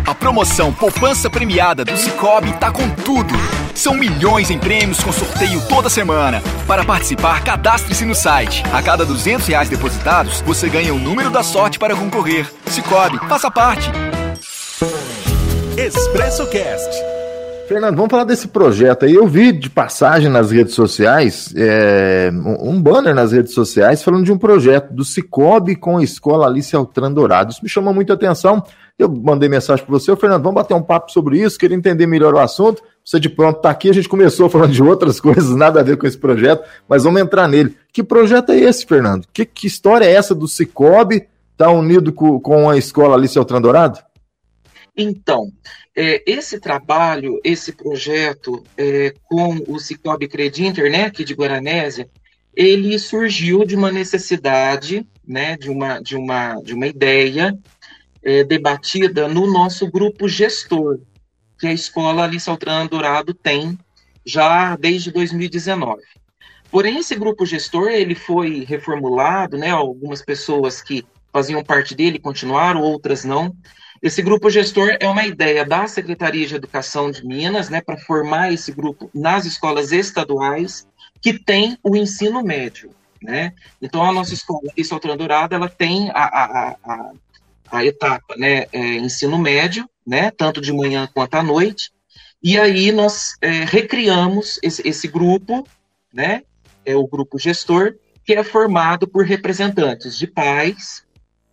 A 0.07 0.15
promoção 0.15 0.73
Poupança 0.73 1.29
Premiada 1.29 1.85
do 1.85 1.97
Cicobi 1.97 2.53
tá 2.61 2.71
com 2.71 2.89
tudo. 2.91 3.35
São 3.87 3.95
milhões 3.95 4.51
em 4.51 4.59
prêmios 4.59 4.99
com 4.99 5.13
sorteio 5.13 5.63
toda 5.69 5.89
semana. 5.89 6.43
Para 6.67 6.85
participar, 6.85 7.45
cadastre-se 7.45 8.05
no 8.05 8.17
site. 8.17 8.65
A 8.73 8.83
cada 8.83 9.07
200 9.07 9.47
reais 9.47 9.69
depositados, 9.69 10.41
você 10.41 10.69
ganha 10.69 10.93
o 10.93 10.99
número 10.99 11.31
da 11.31 11.45
sorte 11.45 11.79
para 11.79 11.95
concorrer. 11.95 12.51
Cicobi, 12.67 13.17
faça 13.29 13.49
parte. 13.49 13.89
Expresso 15.77 16.49
Cast. 16.49 16.91
Fernando, 17.69 17.95
vamos 17.95 18.11
falar 18.11 18.25
desse 18.25 18.49
projeto 18.49 19.05
aí. 19.05 19.15
Eu 19.15 19.29
vi 19.29 19.53
de 19.53 19.71
passagem 19.71 20.29
nas 20.29 20.51
redes 20.51 20.75
sociais, 20.75 21.55
é, 21.57 22.33
um 22.61 22.83
banner 22.83 23.15
nas 23.15 23.31
redes 23.31 23.55
sociais 23.55 24.03
falando 24.03 24.25
de 24.25 24.33
um 24.33 24.39
projeto 24.39 24.93
do 24.93 25.05
Cicobi 25.05 25.77
com 25.77 25.99
a 25.99 26.03
Escola 26.03 26.49
Alice 26.49 26.75
Altran 26.75 27.13
Dourado. 27.13 27.53
Isso 27.53 27.63
me 27.63 27.69
chamou 27.69 27.95
muita 27.95 28.15
atenção. 28.15 28.65
Eu 28.99 29.11
mandei 29.11 29.47
mensagem 29.47 29.85
para 29.85 29.93
você, 29.93 30.17
Fernando, 30.17 30.43
vamos 30.43 30.55
bater 30.55 30.73
um 30.73 30.83
papo 30.83 31.13
sobre 31.13 31.39
isso, 31.39 31.59
queria 31.59 31.77
entender 31.77 32.07
melhor 32.07 32.33
o 32.33 32.39
assunto. 32.39 32.83
Você 33.05 33.21
de 33.21 33.29
pronto 33.29 33.59
está 33.59 33.71
aqui, 33.71 33.91
a 33.91 33.93
gente 33.93 34.09
começou 34.09 34.49
falando 34.51 34.73
de 34.73 34.83
outras 34.83 35.21
coisas, 35.21 35.55
nada 35.55 35.81
a 35.81 35.83
ver 35.83 35.99
com 35.99 36.07
esse 36.07 36.17
projeto, 36.17 36.67
mas 36.89 37.05
vamos 37.05 37.21
entrar 37.21 37.47
nele. 37.47 37.77
Que 37.93 38.03
projeto 38.03 38.53
é 38.53 38.59
esse, 38.59 38.87
Fernando? 38.87 39.27
Que, 39.33 39.45
que 39.45 39.67
história 39.67 40.07
é 40.07 40.13
essa 40.13 40.35
do 40.35 40.49
Cicobi? 40.49 41.29
Está 41.53 41.71
unido 41.71 42.13
com, 42.13 42.41
com 42.41 42.71
a 42.71 42.77
escola 42.77 43.17
Alice 43.17 43.39
Altran 43.39 43.61
Dourado? 43.61 43.99
Então, 44.97 45.53
é, 45.95 46.23
esse 46.27 46.59
trabalho, 46.59 47.39
esse 47.45 47.73
projeto 47.73 48.65
é, 48.79 49.13
com 49.25 49.59
o 49.69 49.79
Cicobi 49.79 50.27
Credinter, 50.27 50.91
né, 50.91 51.05
aqui 51.05 51.23
de 51.23 51.35
Guaranésia, 51.35 52.09
ele 52.55 52.99
surgiu 52.99 53.63
de 53.67 53.77
uma 53.77 53.93
necessidade, 53.93 55.07
né, 55.27 55.59
de 55.59 55.69
uma, 55.69 56.01
de 56.01 56.17
uma, 56.17 56.55
de 56.63 56.73
uma 56.73 56.87
ideia 56.87 57.55
é, 58.27 58.43
debatida 58.43 59.29
no 59.29 59.47
nosso 59.47 59.89
grupo 59.89 60.27
gestor, 60.27 60.99
que 61.61 61.69
a 61.69 61.73
escola 61.73 62.25
Alice 62.25 62.51
Altran 62.51 62.87
Dourado 62.87 63.33
tem 63.33 63.79
já 64.25 64.75
desde 64.75 65.13
2019. 65.13 66.03
Porém, 66.69 66.99
esse 66.99 67.15
grupo 67.15 67.47
gestor 67.47 67.89
ele 67.91 68.17
foi 68.17 68.65
reformulado, 68.65 69.57
né? 69.57 69.71
Algumas 69.71 70.23
pessoas 70.23 70.83
que 70.83 71.07
faziam 71.33 71.63
parte 71.63 71.95
dele 71.95 72.19
continuaram, 72.19 72.83
outras 72.83 73.25
não. 73.25 73.55
Esse 74.03 74.21
grupo 74.23 74.51
gestor 74.51 74.97
é 74.99 75.09
uma 75.09 75.25
ideia 75.25 75.65
da 75.65 75.87
Secretaria 75.87 76.49
de 76.49 76.57
Educação 76.57 77.13
de 77.13 77.25
Minas, 77.25 77.71
né, 77.71 77.81
para 77.81 77.97
formar 77.97 78.53
esse 78.53 78.73
grupo 78.73 79.09
nas 79.15 79.47
escolas 79.47 79.93
estaduais 79.93 80.87
que 81.23 81.33
tem 81.33 81.79
o 81.83 81.97
ensino 81.97 82.43
médio, 82.43 82.91
né? 83.23 83.53
Então 83.81 84.03
a 84.03 84.13
nossa 84.13 84.35
escola 84.35 84.61
Altran 84.91 85.17
Dourado, 85.17 85.55
ela 85.55 85.69
tem 85.69 86.11
a, 86.11 86.25
a, 86.25 86.77
a, 86.85 87.13
a 87.71 87.85
etapa, 87.85 88.37
né, 88.37 88.67
é, 88.73 88.95
ensino 88.97 89.39
médio, 89.39 89.89
né, 90.07 90.31
tanto 90.31 90.61
de 90.61 90.73
manhã 90.73 91.09
quanto 91.13 91.35
à 91.35 91.43
noite, 91.43 91.91
e 92.43 92.59
aí 92.59 92.93
nós 92.93 93.37
é, 93.41 93.65
recriamos 93.65 94.59
esse, 94.63 94.87
esse, 94.87 95.09
grupo, 95.09 95.67
né, 96.13 96.43
é 96.85 96.95
o 96.95 97.07
grupo 97.07 97.39
gestor, 97.39 97.95
que 98.25 98.35
é 98.35 98.45
formado 98.45 99.09
por 99.09 99.25
representantes 99.25 100.17
de 100.17 100.27
pais, 100.27 101.05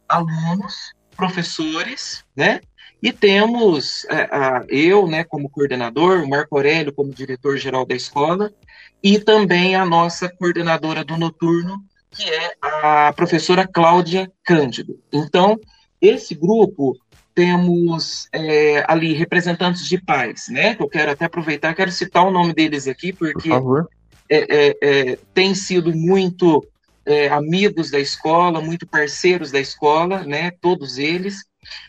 alunos, 0.08 0.94
professores, 1.16 2.24
né, 2.36 2.62
e 3.02 3.12
temos 3.12 4.06
é, 4.06 4.24
a, 4.32 4.64
eu, 4.70 5.08
né, 5.08 5.24
como 5.24 5.50
coordenador, 5.50 6.24
o 6.24 6.30
Marco 6.30 6.56
Aurélio 6.56 6.94
como 6.94 7.14
diretor-geral 7.14 7.86
da 7.86 7.96
escola, 7.96 8.54
e 9.02 9.20
também 9.20 9.76
a 9.76 9.86
nossa 9.86 10.30
coordenadora 10.30 11.04
do 11.04 11.18
noturno, 11.18 11.84
que 12.10 12.30
é 12.30 12.54
a 12.62 13.12
professora 13.14 13.68
Cláudia 13.68 14.32
Cândido. 14.44 15.00
Então, 15.12 15.60
esse 16.04 16.36
grupo 16.36 16.98
temos 17.34 18.28
é, 18.32 18.84
ali 18.88 19.14
representantes 19.14 19.88
de 19.88 20.00
pais, 20.00 20.46
né? 20.50 20.76
Eu 20.80 20.88
quero 20.88 21.12
até 21.12 21.26
aproveitar, 21.26 21.74
quero 21.74 21.92
citar 21.92 22.26
o 22.26 22.32
nome 22.32 22.54
deles 22.54 22.88
aqui, 22.88 23.12
porque 23.14 23.50
Por 23.50 23.90
é, 24.30 24.38
é, 24.50 24.78
é, 24.82 25.20
têm 25.34 25.56
sido 25.56 25.94
muito 25.94 26.66
é, 27.06 27.30
amigos 27.30 27.90
da 27.90 28.00
escola, 28.00 28.62
muito 28.62 28.86
parceiros 28.86 29.52
da 29.52 29.60
escola, 29.60 30.24
né? 30.24 30.52
Todos 30.62 30.98
eles, 30.98 31.44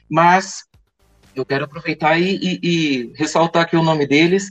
mas 0.08 0.64
eu 1.34 1.44
quero 1.44 1.64
aproveitar 1.64 2.18
e, 2.18 2.36
e, 2.36 2.60
e 2.62 3.12
ressaltar 3.16 3.62
aqui 3.62 3.76
o 3.76 3.82
nome 3.82 4.06
deles. 4.06 4.50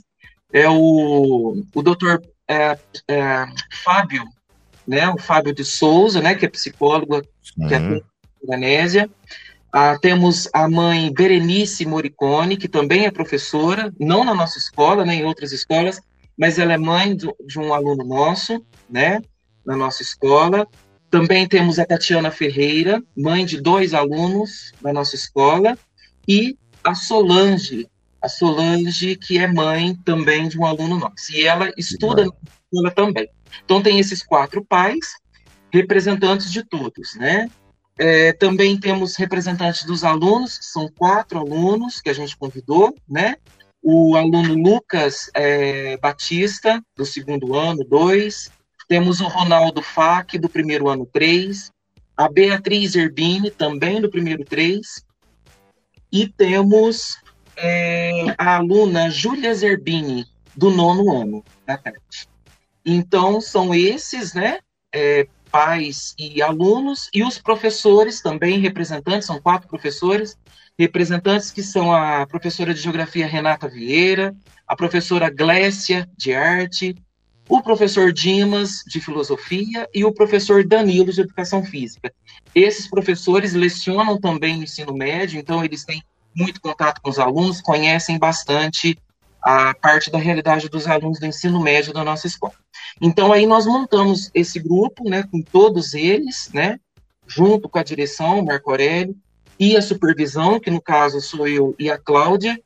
É 0.52 0.68
o, 0.68 1.64
o 1.74 1.82
doutor 1.82 2.22
é, 2.46 2.76
Fábio, 3.82 4.24
né? 4.86 5.08
O 5.08 5.18
Fábio 5.18 5.54
de 5.54 5.64
Souza, 5.64 6.20
né? 6.20 6.34
Que 6.34 6.46
é 6.46 6.48
psicólogo, 6.48 7.22
que 7.22 7.74
é 7.74 8.02
Indonésia. 8.44 9.10
Ah, 9.76 9.98
temos 9.98 10.48
a 10.52 10.68
mãe 10.68 11.12
Berenice 11.12 11.84
Moricone, 11.84 12.56
que 12.56 12.68
também 12.68 13.06
é 13.06 13.10
professora, 13.10 13.92
não 13.98 14.22
na 14.22 14.32
nossa 14.32 14.56
escola, 14.56 15.04
nem 15.04 15.16
né, 15.16 15.24
em 15.24 15.26
outras 15.26 15.50
escolas, 15.50 16.00
mas 16.38 16.60
ela 16.60 16.74
é 16.74 16.78
mãe 16.78 17.16
do, 17.16 17.34
de 17.44 17.58
um 17.58 17.74
aluno 17.74 18.04
nosso, 18.04 18.64
né, 18.88 19.20
na 19.66 19.76
nossa 19.76 20.00
escola. 20.00 20.64
Também 21.10 21.48
temos 21.48 21.80
a 21.80 21.84
Tatiana 21.84 22.30
Ferreira, 22.30 23.02
mãe 23.16 23.44
de 23.44 23.60
dois 23.60 23.94
alunos 23.94 24.70
da 24.80 24.92
nossa 24.92 25.16
escola, 25.16 25.76
e 26.28 26.56
a 26.84 26.94
Solange, 26.94 27.88
a 28.22 28.28
Solange, 28.28 29.16
que 29.16 29.38
é 29.38 29.48
mãe 29.48 29.96
também 30.04 30.46
de 30.46 30.56
um 30.56 30.64
aluno 30.64 31.00
nosso. 31.00 31.32
E 31.32 31.44
ela 31.48 31.72
estuda 31.76 32.24
na 32.24 32.32
escola 32.62 32.90
também. 32.92 33.28
Então 33.64 33.82
tem 33.82 33.98
esses 33.98 34.22
quatro 34.22 34.64
pais, 34.64 35.16
representantes 35.72 36.52
de 36.52 36.62
todos, 36.62 37.16
né? 37.16 37.50
É, 37.96 38.32
também 38.32 38.78
temos 38.78 39.16
representantes 39.16 39.84
dos 39.84 40.02
alunos, 40.02 40.58
são 40.60 40.88
quatro 40.88 41.38
alunos 41.38 42.00
que 42.00 42.10
a 42.10 42.12
gente 42.12 42.36
convidou, 42.36 42.94
né? 43.08 43.36
O 43.82 44.16
aluno 44.16 44.54
Lucas 44.54 45.30
é, 45.34 45.96
Batista, 45.98 46.82
do 46.96 47.04
segundo 47.04 47.54
ano, 47.54 47.84
dois. 47.84 48.50
Temos 48.88 49.20
o 49.20 49.28
Ronaldo 49.28 49.82
Fac, 49.82 50.38
do 50.38 50.48
primeiro 50.48 50.88
ano, 50.88 51.06
três. 51.06 51.70
A 52.16 52.28
Beatriz 52.28 52.94
Erbini, 52.94 53.50
também 53.50 54.00
do 54.00 54.10
primeiro 54.10 54.44
três. 54.44 55.04
E 56.10 56.26
temos 56.28 57.18
é, 57.56 58.34
a 58.38 58.56
aluna 58.56 59.10
Júlia 59.10 59.54
Zerbini, 59.54 60.26
do 60.56 60.70
nono 60.70 61.12
ano, 61.14 61.44
da 61.66 61.76
tarde. 61.76 62.28
Então, 62.84 63.40
são 63.40 63.74
esses, 63.74 64.34
né, 64.34 64.58
é, 64.94 65.26
pais 65.54 66.16
e 66.18 66.42
alunos, 66.42 67.08
e 67.14 67.22
os 67.22 67.38
professores 67.38 68.20
também, 68.20 68.58
representantes, 68.58 69.28
são 69.28 69.40
quatro 69.40 69.68
professores, 69.68 70.36
representantes 70.76 71.52
que 71.52 71.62
são 71.62 71.94
a 71.94 72.26
professora 72.26 72.74
de 72.74 72.80
Geografia 72.80 73.24
Renata 73.24 73.68
Vieira, 73.68 74.34
a 74.66 74.74
professora 74.74 75.30
Glécia, 75.30 76.10
de 76.18 76.34
Arte, 76.34 76.96
o 77.48 77.62
professor 77.62 78.12
Dimas, 78.12 78.82
de 78.84 79.00
Filosofia, 79.00 79.88
e 79.94 80.04
o 80.04 80.12
professor 80.12 80.66
Danilo, 80.66 81.12
de 81.12 81.20
Educação 81.20 81.62
Física. 81.64 82.12
Esses 82.52 82.90
professores 82.90 83.52
lecionam 83.52 84.18
também 84.18 84.56
no 84.56 84.64
ensino 84.64 84.92
médio, 84.92 85.38
então 85.38 85.64
eles 85.64 85.84
têm 85.84 86.02
muito 86.34 86.60
contato 86.60 87.00
com 87.00 87.10
os 87.10 87.20
alunos, 87.20 87.60
conhecem 87.60 88.18
bastante 88.18 88.98
a 89.44 89.74
parte 89.74 90.10
da 90.10 90.16
realidade 90.16 90.70
dos 90.70 90.86
alunos 90.86 91.18
do 91.18 91.26
ensino 91.26 91.60
médio 91.60 91.92
da 91.92 92.02
nossa 92.02 92.26
escola. 92.26 92.54
Então 92.98 93.30
aí 93.30 93.44
nós 93.46 93.66
montamos 93.66 94.30
esse 94.32 94.58
grupo, 94.58 95.08
né, 95.08 95.22
com 95.30 95.42
todos 95.42 95.92
eles, 95.92 96.48
né, 96.54 96.80
junto 97.26 97.68
com 97.68 97.78
a 97.78 97.82
direção, 97.82 98.42
Marco 98.42 98.70
Aurélio, 98.70 99.14
e 99.60 99.76
a 99.76 99.82
supervisão, 99.82 100.58
que 100.58 100.70
no 100.70 100.80
caso 100.80 101.20
sou 101.20 101.46
eu 101.46 101.74
e 101.78 101.90
a 101.90 101.98
Cláudia, 101.98 102.58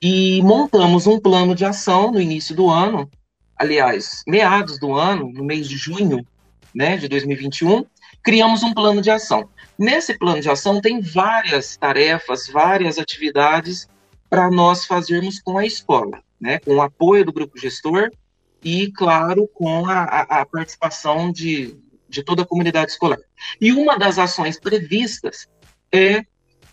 e 0.00 0.40
montamos 0.42 1.06
um 1.06 1.20
plano 1.20 1.54
de 1.54 1.64
ação 1.64 2.10
no 2.10 2.20
início 2.20 2.54
do 2.56 2.70
ano, 2.70 3.10
aliás, 3.54 4.22
meados 4.26 4.78
do 4.78 4.94
ano, 4.94 5.30
no 5.30 5.44
mês 5.44 5.68
de 5.68 5.76
junho, 5.76 6.26
né, 6.74 6.96
de 6.96 7.06
2021, 7.06 7.84
criamos 8.22 8.62
um 8.62 8.72
plano 8.72 9.02
de 9.02 9.10
ação. 9.10 9.46
Nesse 9.78 10.18
plano 10.18 10.40
de 10.40 10.48
ação 10.48 10.80
tem 10.80 11.02
várias 11.02 11.76
tarefas, 11.76 12.46
várias 12.48 12.98
atividades 12.98 13.86
para 14.30 14.48
nós 14.48 14.86
fazermos 14.86 15.40
com 15.42 15.58
a 15.58 15.66
escola, 15.66 16.22
né, 16.40 16.60
com 16.60 16.76
o 16.76 16.80
apoio 16.80 17.24
do 17.24 17.32
grupo 17.32 17.58
gestor 17.58 18.10
e, 18.62 18.92
claro, 18.92 19.48
com 19.52 19.86
a, 19.86 20.04
a, 20.04 20.46
participação 20.46 21.32
de, 21.32 21.76
de 22.08 22.22
toda 22.22 22.42
a 22.42 22.46
comunidade 22.46 22.92
escolar. 22.92 23.18
E 23.60 23.72
uma 23.72 23.98
das 23.98 24.18
ações 24.18 24.58
previstas 24.60 25.48
é 25.92 26.24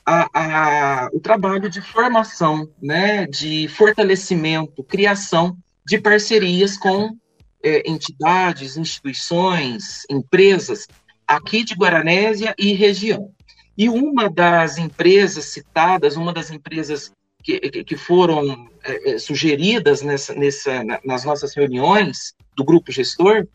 a, 0.05 0.29
a, 0.33 1.09
o 1.11 1.19
trabalho 1.19 1.69
de 1.69 1.81
formação, 1.81 2.69
né, 2.81 3.25
de 3.25 3.67
fortalecimento, 3.69 4.83
criação 4.83 5.57
de 5.85 5.99
parcerias 5.99 6.77
com 6.77 7.17
é, 7.63 7.89
entidades, 7.89 8.77
instituições, 8.77 10.05
empresas 10.09 10.87
aqui 11.27 11.63
de 11.63 11.73
Guaranésia 11.73 12.53
e 12.57 12.73
região. 12.73 13.31
E 13.77 13.89
uma 13.89 14.29
das 14.29 14.77
empresas 14.77 15.45
citadas, 15.45 16.15
uma 16.15 16.33
das 16.33 16.51
empresas 16.51 17.11
que, 17.47 17.83
que 17.85 17.95
foram 17.95 18.69
é, 18.83 19.11
é, 19.11 19.19
sugeridas 19.19 20.01
nessa, 20.01 20.33
nessa, 20.35 20.83
nas 21.05 21.23
nossas 21.23 21.55
reuniões 21.55 22.33
do 22.57 22.63
grupo 22.65 22.91
gestor 22.91 23.47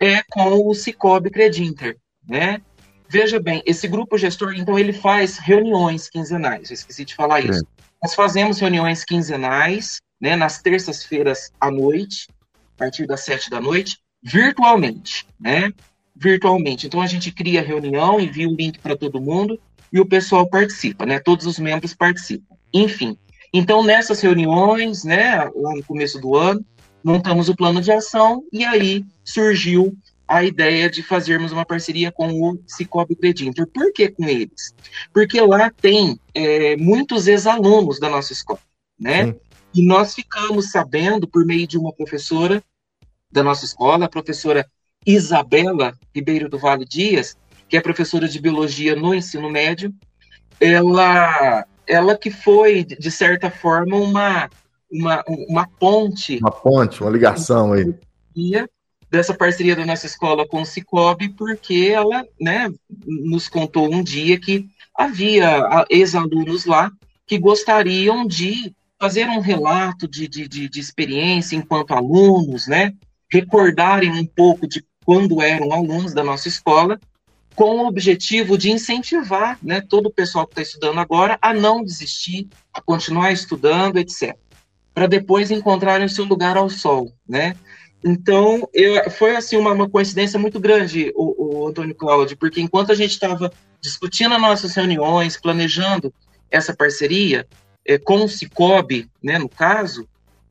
é 0.00 0.22
com 0.30 0.66
o 0.66 0.74
Cicobi 0.74 1.30
Credinter, 1.30 1.98
né? 2.26 2.62
Veja 3.08 3.38
bem, 3.38 3.62
esse 3.66 3.86
grupo 3.86 4.16
gestor, 4.16 4.54
então, 4.56 4.78
ele 4.78 4.92
faz 4.92 5.38
reuniões 5.38 6.08
quinzenais, 6.08 6.70
eu 6.70 6.74
esqueci 6.74 7.04
de 7.04 7.14
falar 7.14 7.40
isso. 7.40 7.64
Nós 8.02 8.14
fazemos 8.14 8.58
reuniões 8.58 9.04
quinzenais, 9.04 10.00
né, 10.20 10.34
nas 10.34 10.60
terças-feiras 10.60 11.52
à 11.60 11.70
noite, 11.70 12.26
a 12.74 12.78
partir 12.78 13.06
das 13.06 13.20
sete 13.20 13.48
da 13.48 13.60
noite, 13.60 13.98
virtualmente, 14.22 15.26
né? 15.38 15.72
Virtualmente. 16.16 16.86
Então, 16.86 17.00
a 17.00 17.06
gente 17.06 17.30
cria 17.30 17.60
a 17.60 17.64
reunião, 17.64 18.18
envia 18.18 18.48
o 18.48 18.56
link 18.56 18.78
para 18.78 18.96
todo 18.96 19.20
mundo 19.20 19.60
e 19.92 20.00
o 20.00 20.06
pessoal 20.06 20.48
participa, 20.48 21.06
né? 21.06 21.20
Todos 21.20 21.46
os 21.46 21.58
membros 21.58 21.94
participam. 21.94 22.56
Enfim, 22.72 23.16
então, 23.52 23.84
nessas 23.84 24.20
reuniões, 24.20 25.04
né, 25.04 25.44
no 25.54 25.82
começo 25.84 26.20
do 26.20 26.36
ano, 26.36 26.64
montamos 27.02 27.48
o 27.48 27.56
plano 27.56 27.80
de 27.80 27.92
ação 27.92 28.42
e 28.52 28.64
aí 28.64 29.04
surgiu 29.24 29.96
a 30.26 30.42
ideia 30.42 30.90
de 30.90 31.02
fazermos 31.02 31.52
uma 31.52 31.64
parceria 31.64 32.10
com 32.10 32.28
o 32.28 32.58
Cicobi 32.66 33.14
Credinter. 33.14 33.66
Por 33.66 33.92
que 33.92 34.08
com 34.08 34.24
eles? 34.24 34.74
Porque 35.12 35.40
lá 35.40 35.70
tem 35.70 36.18
é, 36.34 36.76
muitos 36.76 37.28
ex-alunos 37.28 38.00
da 38.00 38.08
nossa 38.08 38.32
escola, 38.32 38.58
né? 38.98 39.26
Sim. 39.26 39.36
E 39.74 39.86
nós 39.86 40.14
ficamos 40.14 40.70
sabendo, 40.70 41.28
por 41.28 41.44
meio 41.44 41.66
de 41.66 41.78
uma 41.78 41.92
professora 41.92 42.62
da 43.30 43.42
nossa 43.42 43.64
escola, 43.64 44.06
a 44.06 44.08
professora 44.08 44.66
Isabela 45.06 45.96
Ribeiro 46.14 46.48
do 46.48 46.58
Vale 46.58 46.84
Dias, 46.84 47.36
que 47.68 47.76
é 47.76 47.80
professora 47.80 48.28
de 48.28 48.40
biologia 48.40 48.96
no 48.96 49.14
ensino 49.14 49.50
médio, 49.50 49.94
ela 50.58 51.66
ela 51.86 52.16
que 52.16 52.30
foi, 52.30 52.84
de 52.84 53.10
certa 53.10 53.50
forma, 53.50 53.96
uma, 53.96 54.50
uma, 54.90 55.24
uma 55.48 55.68
ponte. 55.78 56.38
Uma 56.38 56.50
ponte, 56.50 57.00
uma 57.00 57.10
ligação 57.10 57.72
aí. 57.72 57.94
Dessa 59.10 59.32
parceria 59.32 59.76
da 59.76 59.86
nossa 59.86 60.06
escola 60.06 60.46
com 60.46 60.62
o 60.62 60.66
Cicobi, 60.66 61.28
porque 61.28 61.90
ela 61.92 62.24
né, 62.40 62.68
nos 63.06 63.48
contou 63.48 63.92
um 63.92 64.02
dia 64.02 64.38
que 64.38 64.68
havia 64.94 65.86
ex-alunos 65.88 66.64
lá 66.64 66.90
que 67.26 67.38
gostariam 67.38 68.26
de 68.26 68.74
fazer 68.98 69.28
um 69.28 69.40
relato 69.40 70.08
de, 70.08 70.26
de, 70.26 70.48
de, 70.48 70.68
de 70.68 70.80
experiência 70.80 71.56
enquanto 71.56 71.92
alunos, 71.92 72.66
né? 72.66 72.92
Recordarem 73.30 74.10
um 74.10 74.24
pouco 74.24 74.66
de 74.66 74.84
quando 75.04 75.42
eram 75.42 75.72
alunos 75.72 76.14
da 76.14 76.24
nossa 76.24 76.48
escola 76.48 76.98
com 77.56 77.76
o 77.76 77.86
objetivo 77.86 78.58
de 78.58 78.70
incentivar 78.70 79.58
né, 79.62 79.80
todo 79.80 80.06
o 80.06 80.12
pessoal 80.12 80.46
que 80.46 80.52
está 80.52 80.62
estudando 80.62 81.00
agora 81.00 81.38
a 81.40 81.54
não 81.54 81.82
desistir, 81.82 82.46
a 82.72 82.82
continuar 82.82 83.32
estudando, 83.32 83.96
etc. 83.96 84.36
Para 84.92 85.06
depois 85.06 85.50
encontrarem 85.50 86.04
o 86.06 86.10
seu 86.10 86.26
lugar 86.26 86.58
ao 86.58 86.68
sol, 86.68 87.10
né? 87.26 87.56
Então, 88.04 88.68
eu, 88.74 89.10
foi 89.10 89.34
assim 89.34 89.56
uma, 89.56 89.72
uma, 89.72 89.88
coincidência 89.88 90.38
muito 90.38 90.60
grande, 90.60 91.10
o, 91.16 91.62
o 91.62 91.66
Antônio 91.66 91.94
Cláudio, 91.94 92.36
porque 92.36 92.60
enquanto 92.60 92.92
a 92.92 92.94
gente 92.94 93.12
estava 93.12 93.50
discutindo 93.80 94.34
as 94.34 94.40
nossas 94.40 94.74
reuniões, 94.74 95.40
planejando 95.40 96.12
essa 96.50 96.76
parceria 96.76 97.46
é, 97.86 97.96
com 97.96 98.22
o 98.22 98.28
Cicobi, 98.28 99.10
né, 99.22 99.38
no 99.38 99.48
caso, 99.48 100.06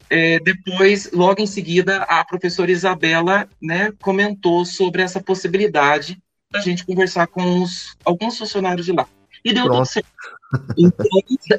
é, 0.10 0.39
depois, 0.39 1.12
logo 1.12 1.39
em 1.39 1.48
seguida, 1.48 1.98
a 2.04 2.26
professora 2.26 2.72
Isabela 2.72 3.48
né, 3.62 3.94
comentou 4.02 4.65
sobre 4.65 5.04
essa 5.04 5.22
possibilidade 5.22 6.18
a 6.58 6.62
gente 6.62 6.86
conversar 6.86 7.28
com 7.28 7.62
os, 7.62 7.96
alguns 8.04 8.38
funcionários 8.38 8.86
de 8.86 8.91
lá. 8.91 9.08
E 9.44 9.54
deu 9.54 9.65
Pronto. 9.65 9.78
tudo 9.78 9.91
certo. 9.91 10.10
Então, 10.78 11.06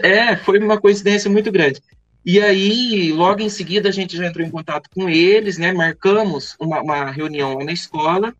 é, 0.03 0.37
foi 0.37 0.59
uma 0.59 0.81
coincidência 0.81 1.31
muito 1.31 1.53
grande. 1.53 1.81
E 2.25 2.41
aí, 2.41 3.13
logo 3.13 3.41
em 3.41 3.49
seguida, 3.49 3.89
a 3.89 3.93
gente 3.93 4.17
já 4.17 4.27
entrou 4.27 4.45
em 4.45 4.51
contato 4.51 4.89
com 4.93 5.09
eles, 5.09 5.59
né? 5.59 5.73
Marcamos 5.73 6.57
uma, 6.59 6.81
uma 6.81 7.11
reunião 7.11 7.59
lá 7.59 7.65
na 7.65 7.73
escola. 7.73 8.35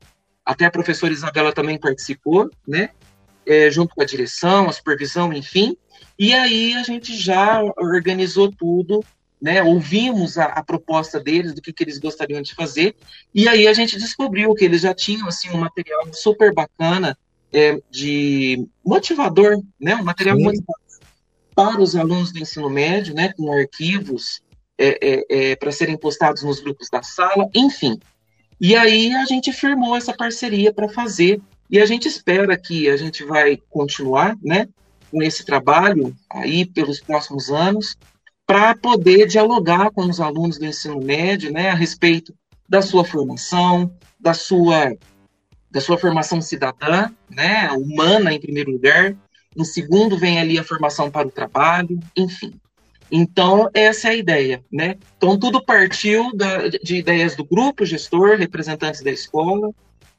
Até 0.45 0.65
a 0.65 0.71
professora 0.71 1.13
Isabela 1.13 1.53
também 1.53 1.79
participou, 1.79 2.51
né? 2.67 2.91
é, 3.47 3.71
junto 3.71 3.95
com 3.95 4.03
a 4.03 4.07
direção, 4.07 4.69
a 4.69 4.73
supervisão, 4.73 5.33
enfim. 5.33 5.77
E 6.19 6.35
aí 6.35 6.75
a 6.75 6.83
gente 6.83 7.17
já 7.17 7.63
organizou 7.79 8.51
tudo, 8.51 9.05
né? 9.41 9.63
Ouvimos 9.63 10.39
a, 10.39 10.47
a 10.47 10.63
proposta 10.63 11.21
deles, 11.21 11.55
do 11.55 11.63
que, 11.63 11.73
que 11.73 11.85
eles 11.85 11.99
gostariam 11.99 12.43
de 12.43 12.55
fazer, 12.55 12.97
e 13.35 13.49
aí 13.49 13.67
a 13.67 13.73
gente 13.73 13.99
descobriu 13.99 14.55
que 14.55 14.65
eles 14.65 14.81
já 14.81 14.95
tinham 14.95 15.29
assim 15.29 15.51
um 15.51 15.59
material 15.59 16.09
super 16.13 16.53
bacana 16.55 17.17
é, 17.53 17.81
de 17.91 18.67
motivador, 18.85 19.63
né? 19.81 19.95
Um 19.97 20.05
material 20.05 20.39
motivador 20.39 20.77
para 21.55 21.81
os 21.81 21.97
alunos 21.97 22.33
do 22.33 22.39
ensino 22.39 22.69
médio, 22.69 23.15
né? 23.15 23.33
Com 23.35 23.53
arquivos 23.53 24.43
é, 24.79 24.99
é, 25.01 25.25
é, 25.29 25.57
para 25.57 25.73
serem 25.73 25.97
postados 25.97 26.43
nos 26.43 26.61
grupos 26.61 26.91
da 26.91 27.03
sala, 27.03 27.49
enfim. 27.55 27.99
E 28.61 28.75
aí 28.75 29.13
a 29.15 29.25
gente 29.25 29.53
firmou 29.53 29.97
essa 29.97 30.15
parceria 30.15 30.73
para 30.73 30.89
fazer 30.89 31.41
e 31.71 31.79
a 31.79 31.87
gente 31.87 32.07
espera 32.09 32.57
que 32.57 32.89
a 32.89 32.97
gente 32.97 33.25
vai 33.25 33.59
continuar, 33.71 34.37
né, 34.43 34.69
com 35.11 35.23
esse 35.23 35.45
trabalho 35.45 36.17
aí 36.31 36.65
pelos 36.65 37.01
próximos 37.01 37.51
anos, 37.51 37.97
para 38.47 38.77
poder 38.77 39.27
dialogar 39.27 39.91
com 39.91 40.03
os 40.03 40.21
alunos 40.21 40.59
do 40.59 40.67
ensino 40.67 41.01
médio, 41.01 41.53
né, 41.53 41.71
a 41.71 41.75
respeito 41.75 42.33
da 42.69 42.81
sua 42.81 43.05
formação, 43.05 43.93
da 44.19 44.33
sua 44.33 44.95
da 45.69 45.81
sua 45.81 45.99
formação 45.99 46.41
cidadã, 46.41 47.11
né, 47.29 47.71
humana 47.73 48.33
em 48.33 48.41
primeiro 48.41 48.71
lugar. 48.71 49.15
Em 49.55 49.65
segundo 49.65 50.17
vem 50.17 50.39
ali 50.39 50.59
a 50.59 50.65
formação 50.65 51.11
para 51.11 51.27
o 51.29 51.31
trabalho, 51.31 51.99
enfim. 52.17 52.55
Então, 53.11 53.69
essa 53.75 54.09
é 54.09 54.11
a 54.13 54.17
ideia, 54.17 54.65
né? 54.73 54.97
Então, 55.17 55.39
tudo 55.39 55.65
partiu 55.65 56.35
da, 56.35 56.69
de 56.69 56.97
ideias 56.97 57.37
do 57.37 57.45
grupo 57.45 57.85
gestor, 57.85 58.37
representantes 58.37 59.03
da 59.03 59.11
escola, 59.11 59.71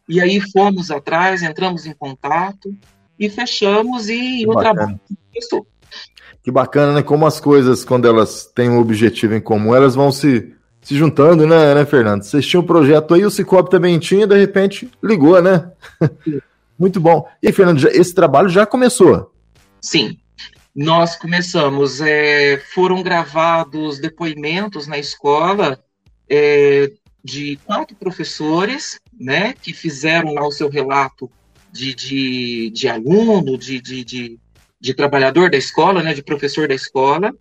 e 0.08 0.22
aí 0.22 0.40
fomos 0.52 0.92
atrás, 0.92 1.42
entramos 1.44 1.86
em 1.86 1.94
contato 1.94 2.74
e 3.20 3.30
fechamos 3.30 4.10
e 4.10 4.40
que 4.40 4.48
o 4.48 4.56
trabalho 4.56 5.00
começou. 5.32 5.68
Que 6.48 6.52
bacana, 6.52 6.94
né? 6.94 7.04
Como 7.04 7.26
as 7.26 7.42
coisas, 7.42 7.84
quando 7.84 8.08
elas 8.08 8.46
têm 8.46 8.70
um 8.70 8.80
objetivo 8.80 9.36
em 9.36 9.42
comum, 9.42 9.76
elas 9.76 9.96
vão 9.96 10.14
se, 10.14 10.56
se 10.82 10.96
juntando, 10.96 11.46
né, 11.46 11.76
né, 11.76 11.86
Fernando? 11.86 12.24
Vocês 12.24 12.48
tinham 12.48 12.64
um 12.64 12.66
projeto 12.66 13.14
aí, 13.14 13.26
o 13.26 13.30
Cicobi 13.30 13.70
também 13.70 14.00
tinha, 14.00 14.26
de 14.26 14.38
repente 14.38 14.90
ligou, 15.04 15.42
né? 15.42 15.70
Muito 16.80 17.02
bom. 17.02 17.28
E, 17.44 17.52
Fernando, 17.52 17.86
esse 17.90 18.16
trabalho 18.16 18.48
já 18.48 18.66
começou? 18.66 19.34
Sim, 19.82 20.18
nós 20.74 21.18
começamos, 21.18 22.00
é, 22.00 22.64
foram 22.74 23.04
gravados 23.04 24.00
depoimentos 24.00 24.88
na 24.88 24.98
escola 24.98 25.78
é, 26.30 26.90
de 27.22 27.60
quatro 27.66 27.94
professores, 27.98 29.02
né, 29.20 29.54
que 29.62 29.74
fizeram 29.74 30.34
lá 30.34 30.48
o 30.48 30.52
seu 30.54 30.70
relato 30.70 31.30
de, 31.74 31.94
de, 31.94 32.70
de 32.70 32.88
aluno, 32.88 33.58
de, 33.58 33.82
de, 33.82 34.06
de, 34.06 34.40
de, 34.80 34.94
trabalhador 34.94 35.50
da 35.50 35.58
escola, 35.58 36.02
né, 36.02 36.14
de 36.14 36.24
professor 36.24 36.68
da 36.68 36.76
escola. 36.76 37.34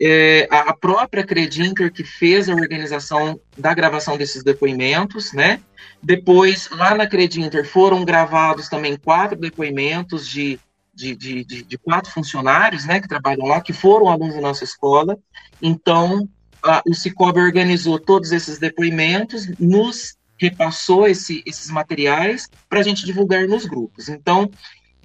É, 0.00 0.48
a 0.50 0.74
própria 0.74 1.24
Credinter 1.24 1.92
que 1.92 2.02
fez 2.02 2.48
a 2.48 2.54
organização 2.54 3.40
da 3.56 3.72
gravação 3.72 4.16
desses 4.16 4.42
depoimentos, 4.42 5.32
né? 5.32 5.60
Depois, 6.02 6.68
lá 6.70 6.94
na 6.96 7.06
Credinter, 7.06 7.64
foram 7.64 8.04
gravados 8.04 8.68
também 8.68 8.96
quatro 8.96 9.38
depoimentos 9.38 10.28
de 10.28 10.58
de, 10.94 11.14
de, 11.16 11.44
de, 11.44 11.62
de, 11.64 11.78
quatro 11.78 12.10
funcionários 12.10 12.84
né, 12.84 13.00
que 13.00 13.08
trabalham 13.08 13.46
lá, 13.46 13.60
que 13.60 13.72
foram 13.72 14.08
alunos 14.08 14.36
da 14.36 14.40
nossa 14.40 14.62
escola. 14.62 15.18
Então, 15.60 16.28
a, 16.62 16.82
o 16.86 16.94
Cicobi 16.94 17.40
organizou 17.40 17.98
todos 17.98 18.32
esses 18.32 18.58
depoimentos, 18.58 19.48
nos 19.58 20.16
repassou 20.38 21.06
esse, 21.06 21.42
esses 21.46 21.70
materiais 21.70 22.48
para 22.68 22.80
a 22.80 22.82
gente 22.82 23.04
divulgar 23.04 23.46
nos 23.46 23.66
grupos. 23.66 24.08
Então, 24.08 24.50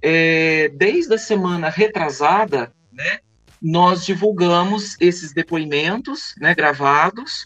é, 0.02 0.70
desde 0.70 1.14
a 1.14 1.18
semana 1.18 1.70
retrasada, 1.70 2.72
né, 2.92 3.20
nós 3.62 4.06
divulgamos 4.06 4.96
esses 5.00 5.34
depoimentos 5.34 6.34
né, 6.40 6.56
gravados, 6.56 7.46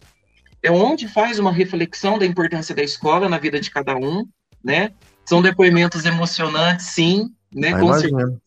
é 0.62 0.72
onde 0.72 1.08
faz 1.08 1.40
uma 1.40 1.52
reflexão 1.52 2.18
da 2.18 2.26
importância 2.26 2.74
da 2.74 2.82
escola 2.82 3.28
na 3.28 3.38
vida 3.38 3.60
de 3.60 3.70
cada 3.70 3.96
um, 3.96 4.26
né? 4.64 4.92
São 5.26 5.42
depoimentos 5.42 6.06
emocionantes, 6.06 6.88
sim, 6.88 7.30
né? 7.54 7.78
com 7.78 7.94
certeza. 7.94 8.40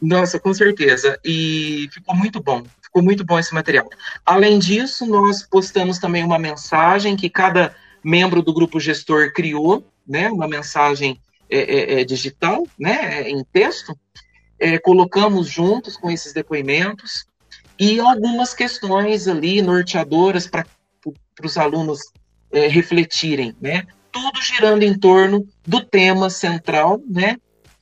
Nossa, 0.00 0.38
com 0.38 0.54
certeza. 0.54 1.18
E 1.24 1.88
ficou 1.92 2.14
muito 2.14 2.40
bom. 2.40 2.62
Ficou 2.80 3.02
muito 3.02 3.24
bom 3.24 3.38
esse 3.38 3.52
material. 3.52 3.88
Além 4.24 4.58
disso, 4.58 5.04
nós 5.06 5.42
postamos 5.42 5.98
também 5.98 6.22
uma 6.22 6.38
mensagem 6.38 7.16
que 7.16 7.28
cada 7.28 7.74
membro 8.04 8.40
do 8.40 8.54
grupo 8.54 8.78
gestor 8.78 9.32
criou, 9.32 9.84
né? 10.06 10.28
Uma 10.28 10.46
mensagem 10.46 11.20
é, 11.50 11.58
é, 11.58 12.00
é 12.00 12.04
digital, 12.04 12.66
né? 12.78 13.28
Em 13.28 13.44
texto. 13.44 13.96
É, 14.58 14.78
colocamos 14.78 15.48
juntos 15.48 15.96
com 15.96 16.10
esses 16.10 16.32
depoimentos 16.32 17.26
e 17.78 18.00
algumas 18.00 18.54
questões 18.54 19.28
ali 19.28 19.60
norteadoras 19.60 20.46
para 20.46 20.64
os 21.44 21.58
alunos 21.58 22.00
é, 22.50 22.66
refletirem, 22.66 23.54
né? 23.60 23.86
Tudo 24.10 24.40
girando 24.40 24.82
em 24.82 24.98
torno 24.98 25.46
do 25.66 25.84
tema 25.84 26.30
central, 26.30 27.02
né? 27.06 27.36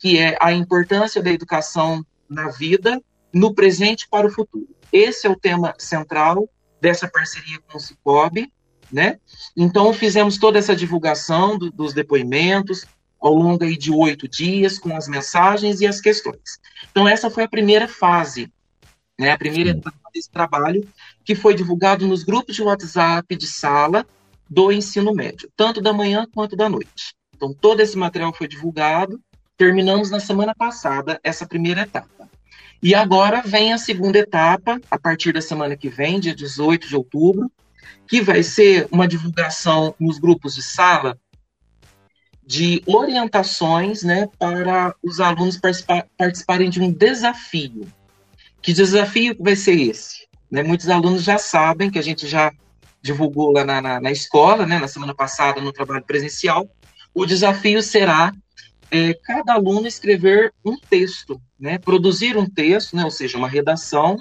que 0.05 0.19
é 0.19 0.37
a 0.39 0.53
importância 0.53 1.23
da 1.23 1.31
educação 1.31 2.05
na 2.29 2.51
vida, 2.51 3.03
no 3.33 3.55
presente 3.55 4.07
para 4.07 4.27
o 4.27 4.31
futuro. 4.31 4.69
Esse 4.93 5.27
é 5.27 5.31
o 5.31 5.35
tema 5.35 5.75
central 5.79 6.47
dessa 6.79 7.09
parceria 7.09 7.59
com 7.67 7.79
o 7.79 7.81
Cicobi, 7.81 8.53
né? 8.93 9.19
Então, 9.57 9.95
fizemos 9.95 10.37
toda 10.37 10.59
essa 10.59 10.77
divulgação 10.77 11.57
do, 11.57 11.71
dos 11.71 11.95
depoimentos 11.95 12.85
ao 13.27 13.35
longo 13.35 13.65
aí 13.65 13.77
de 13.77 13.91
oito 13.91 14.29
dias, 14.29 14.79
com 14.79 14.97
as 14.97 15.09
mensagens 15.09 15.81
e 15.81 15.87
as 15.87 16.01
questões. 16.01 16.59
Então, 16.91 17.09
essa 17.09 17.31
foi 17.31 17.45
a 17.45 17.49
primeira 17.49 17.89
fase, 17.89 18.53
né? 19.19 19.31
A 19.31 19.39
primeira 19.39 19.71
etapa 19.71 20.11
desse 20.13 20.31
trabalho, 20.31 20.87
que 21.25 21.35
foi 21.35 21.55
divulgado 21.55 22.07
nos 22.07 22.23
grupos 22.23 22.55
de 22.55 22.63
WhatsApp 22.63 23.35
de 23.37 23.47
sala 23.47 24.07
do 24.49 24.71
ensino 24.71 25.15
médio, 25.15 25.51
tanto 25.57 25.81
da 25.81 25.93
manhã 25.93 26.27
quanto 26.35 26.55
da 26.55 26.69
noite. 26.69 27.15
Então, 27.35 27.53
todo 27.53 27.81
esse 27.81 27.97
material 27.97 28.33
foi 28.33 28.47
divulgado, 28.47 29.21
Terminamos 29.57 30.11
na 30.11 30.19
semana 30.19 30.53
passada 30.53 31.21
essa 31.23 31.47
primeira 31.47 31.83
etapa. 31.83 32.29
E 32.83 32.93
agora 32.93 33.41
vem 33.41 33.73
a 33.73 33.79
segunda 33.79 34.19
etapa, 34.19 34.81
a 34.91 34.99
partir 34.99 35.33
da 35.33 35.41
semana 35.41 35.77
que 35.77 35.89
vem, 35.89 36.19
dia 36.19 36.35
18 36.35 36.89
de 36.89 36.97
outubro, 36.97 37.51
que 38.07 38.21
vai 38.21 38.43
ser 38.43 38.89
uma 38.91 39.07
divulgação 39.07 39.95
nos 39.99 40.19
grupos 40.19 40.57
de 40.57 40.63
sala 40.63 41.17
de 42.47 42.83
orientações 42.87 44.03
né, 44.03 44.29
para 44.39 44.95
os 45.03 45.21
alunos 45.21 45.57
participar, 45.57 46.07
participarem 46.17 46.69
de 46.69 46.81
um 46.81 46.93
desafio. 46.93 47.87
Que 48.61 48.73
desafio 48.73 49.37
vai 49.41 49.57
ser 49.57 49.81
esse? 49.81 50.27
Né, 50.51 50.63
muitos 50.63 50.89
alunos 50.89 51.23
já 51.23 51.39
sabem, 51.39 51.91
que 51.91 51.99
a 51.99 52.03
gente 52.03 52.27
já 52.27 52.53
divulgou 53.03 53.53
lá 53.53 53.65
na, 53.65 53.81
na, 53.81 54.01
na 54.01 54.11
escola, 54.11 54.67
né, 54.67 54.79
na 54.79 54.89
semana 54.89 55.15
passada, 55.15 55.61
no 55.61 55.73
trabalho 55.73 56.05
presencial. 56.05 56.69
O 57.15 57.27
desafio 57.27 57.83
será 57.83 58.33
é, 58.91 59.15
cada 59.15 59.55
aluno 59.55 59.87
escrever 59.87 60.53
um 60.65 60.77
texto, 60.79 61.41
né, 61.59 61.79
produzir 61.79 62.37
um 62.37 62.49
texto, 62.49 62.95
né, 62.97 63.05
ou 63.05 63.11
seja, 63.11 63.37
uma 63.37 63.49
redação, 63.49 64.17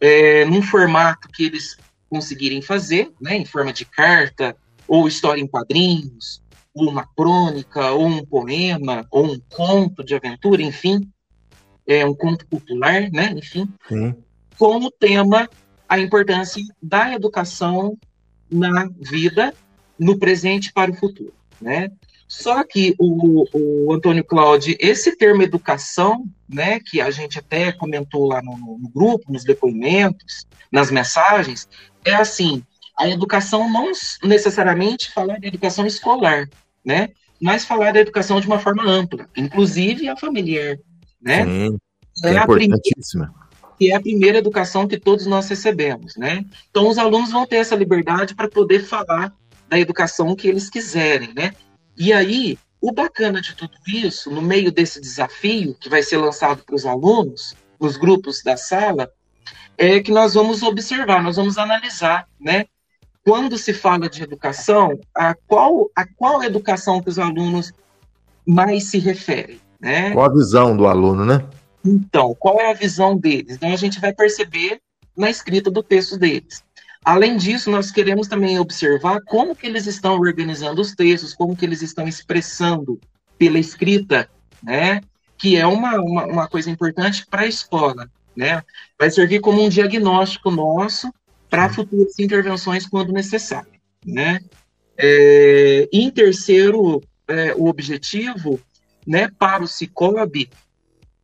é, 0.00 0.44
num 0.44 0.62
formato 0.62 1.28
que 1.28 1.44
eles 1.44 1.76
conseguirem 2.08 2.62
fazer, 2.62 3.10
né, 3.20 3.36
em 3.36 3.44
forma 3.44 3.72
de 3.72 3.84
carta, 3.84 4.56
ou 4.86 5.06
história 5.06 5.40
em 5.40 5.46
quadrinhos, 5.46 6.42
ou 6.74 6.88
uma 6.88 7.06
crônica, 7.06 7.90
ou 7.92 8.06
um 8.06 8.24
poema, 8.24 9.06
ou 9.10 9.26
um 9.26 9.40
conto 9.48 10.04
de 10.04 10.14
aventura, 10.14 10.62
enfim, 10.62 11.08
é 11.86 12.06
um 12.06 12.14
conto 12.14 12.46
popular, 12.46 13.10
né, 13.10 13.32
enfim, 13.36 13.68
Sim. 13.88 14.14
com 14.58 14.76
o 14.76 14.90
tema 14.90 15.48
a 15.88 15.98
importância 15.98 16.62
da 16.80 17.12
educação 17.12 17.98
na 18.50 18.88
vida, 19.00 19.52
no 19.98 20.16
presente 20.18 20.72
para 20.72 20.90
o 20.90 20.94
futuro, 20.94 21.34
né? 21.60 21.90
Só 22.28 22.62
que 22.62 22.94
o, 22.96 23.44
o 23.52 23.92
Antônio 23.92 24.22
Cláudio, 24.22 24.76
esse 24.78 25.16
termo 25.16 25.42
educação, 25.42 26.24
né, 26.48 26.78
que 26.78 27.00
a 27.00 27.10
gente 27.10 27.40
até 27.40 27.72
comentou 27.72 28.28
lá 28.28 28.40
no, 28.40 28.56
no 28.56 28.88
grupo, 28.88 29.32
nos 29.32 29.42
depoimentos, 29.42 30.46
nas 30.70 30.92
mensagens, 30.92 31.68
é 32.04 32.14
assim, 32.14 32.64
a 33.00 33.08
educação 33.08 33.70
não 33.70 33.90
necessariamente 34.22 35.10
falar 35.10 35.38
de 35.38 35.48
educação 35.48 35.86
escolar, 35.86 36.48
né, 36.84 37.08
mas 37.40 37.64
falar 37.64 37.92
da 37.92 38.00
educação 38.00 38.40
de 38.40 38.46
uma 38.46 38.58
forma 38.58 38.84
ampla, 38.84 39.26
inclusive 39.34 40.08
a 40.08 40.16
familiar, 40.16 40.76
né? 41.20 41.44
Sim, 41.44 41.78
é, 42.24 42.34
é 42.34 42.38
a 42.38 42.42
importantíssima. 42.44 43.34
Que 43.78 43.90
é 43.90 43.96
a 43.96 44.00
primeira 44.00 44.38
educação 44.38 44.86
que 44.86 44.98
todos 44.98 45.24
nós 45.24 45.48
recebemos, 45.48 46.14
né? 46.16 46.44
Então 46.70 46.86
os 46.86 46.98
alunos 46.98 47.30
vão 47.30 47.46
ter 47.46 47.56
essa 47.56 47.74
liberdade 47.74 48.34
para 48.34 48.48
poder 48.48 48.84
falar 48.84 49.32
da 49.68 49.78
educação 49.78 50.36
que 50.36 50.46
eles 50.46 50.68
quiserem, 50.68 51.32
né? 51.34 51.52
E 51.96 52.12
aí, 52.12 52.58
o 52.80 52.92
bacana 52.92 53.40
de 53.40 53.54
tudo 53.54 53.72
isso, 53.86 54.30
no 54.30 54.42
meio 54.42 54.70
desse 54.70 55.00
desafio 55.00 55.74
que 55.80 55.88
vai 55.88 56.02
ser 56.02 56.18
lançado 56.18 56.62
para 56.62 56.74
os 56.74 56.84
alunos, 56.84 57.54
nos 57.80 57.96
grupos 57.96 58.42
da 58.42 58.56
sala, 58.56 59.10
é 59.78 60.00
que 60.00 60.12
nós 60.12 60.34
vamos 60.34 60.62
observar, 60.62 61.22
nós 61.22 61.36
vamos 61.36 61.56
analisar, 61.56 62.28
né? 62.38 62.66
Quando 63.24 63.58
se 63.58 63.72
fala 63.74 64.08
de 64.08 64.22
educação, 64.22 64.98
a 65.14 65.34
qual, 65.46 65.90
a 65.94 66.06
qual 66.06 66.42
educação 66.42 67.02
que 67.02 67.08
os 67.08 67.18
alunos 67.18 67.72
mais 68.46 68.90
se 68.90 68.98
referem? 68.98 69.60
Né? 69.80 70.12
Qual 70.12 70.24
a 70.24 70.32
visão 70.32 70.76
do 70.76 70.86
aluno, 70.86 71.24
né? 71.24 71.44
Então, 71.84 72.34
qual 72.38 72.60
é 72.60 72.70
a 72.70 72.74
visão 72.74 73.16
deles? 73.16 73.56
Então, 73.56 73.72
a 73.72 73.76
gente 73.76 74.00
vai 74.00 74.12
perceber 74.12 74.80
na 75.16 75.30
escrita 75.30 75.70
do 75.70 75.82
texto 75.82 76.18
deles. 76.18 76.62
Além 77.04 77.36
disso, 77.36 77.70
nós 77.70 77.90
queremos 77.90 78.28
também 78.28 78.58
observar 78.58 79.20
como 79.22 79.56
que 79.56 79.66
eles 79.66 79.86
estão 79.86 80.18
organizando 80.18 80.80
os 80.80 80.94
textos, 80.94 81.34
como 81.34 81.56
que 81.56 81.64
eles 81.64 81.80
estão 81.80 82.06
expressando 82.06 83.00
pela 83.38 83.58
escrita, 83.58 84.28
né? 84.62 85.00
Que 85.38 85.56
é 85.56 85.66
uma, 85.66 85.98
uma, 85.98 86.26
uma 86.26 86.48
coisa 86.48 86.70
importante 86.70 87.26
para 87.26 87.42
a 87.42 87.46
escola, 87.46 88.10
né? 88.36 88.62
Vai 88.98 89.10
servir 89.10 89.40
como 89.40 89.62
um 89.62 89.68
diagnóstico 89.68 90.50
nosso 90.50 91.10
para 91.50 91.68
futuras 91.68 92.18
intervenções 92.18 92.86
quando 92.86 93.12
necessário, 93.12 93.72
né? 94.06 94.40
É, 94.96 95.88
em 95.92 96.10
terceiro, 96.10 97.02
é, 97.26 97.54
o 97.54 97.66
objetivo, 97.66 98.60
né, 99.06 99.28
para 99.38 99.62
o 99.62 99.66
Cicobi, 99.66 100.48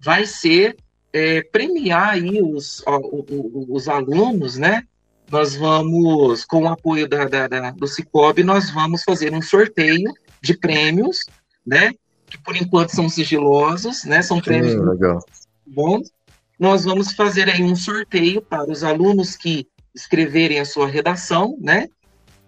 vai 0.00 0.26
ser 0.26 0.76
é, 1.12 1.42
premiar 1.42 2.10
aí 2.10 2.42
os, 2.42 2.82
ó, 2.86 2.98
os, 2.98 3.24
os 3.68 3.88
alunos, 3.88 4.56
né, 4.56 4.82
nós 5.30 5.56
vamos, 5.56 6.44
com 6.44 6.62
o 6.62 6.68
apoio 6.68 7.08
da, 7.08 7.24
da, 7.26 7.48
da, 7.48 7.70
do 7.70 7.86
Cicobi, 7.86 8.42
nós 8.42 8.70
vamos 8.70 9.02
fazer 9.02 9.32
um 9.32 9.42
sorteio 9.42 10.12
de 10.40 10.56
prêmios, 10.56 11.18
né? 11.66 11.92
Que 12.26 12.38
por 12.38 12.56
enquanto 12.56 12.90
são 12.90 13.08
sigilosos, 13.08 14.04
né? 14.04 14.22
São 14.22 14.40
prêmios 14.40 14.74
legal. 14.74 15.18
bons. 15.66 16.10
Nós 16.58 16.84
vamos 16.84 17.12
fazer 17.12 17.50
aí 17.50 17.62
um 17.62 17.76
sorteio 17.76 18.40
para 18.40 18.70
os 18.70 18.84
alunos 18.84 19.36
que 19.36 19.66
escreverem 19.96 20.60
a 20.60 20.64
sua 20.64 20.86
redação, 20.86 21.56
né? 21.60 21.88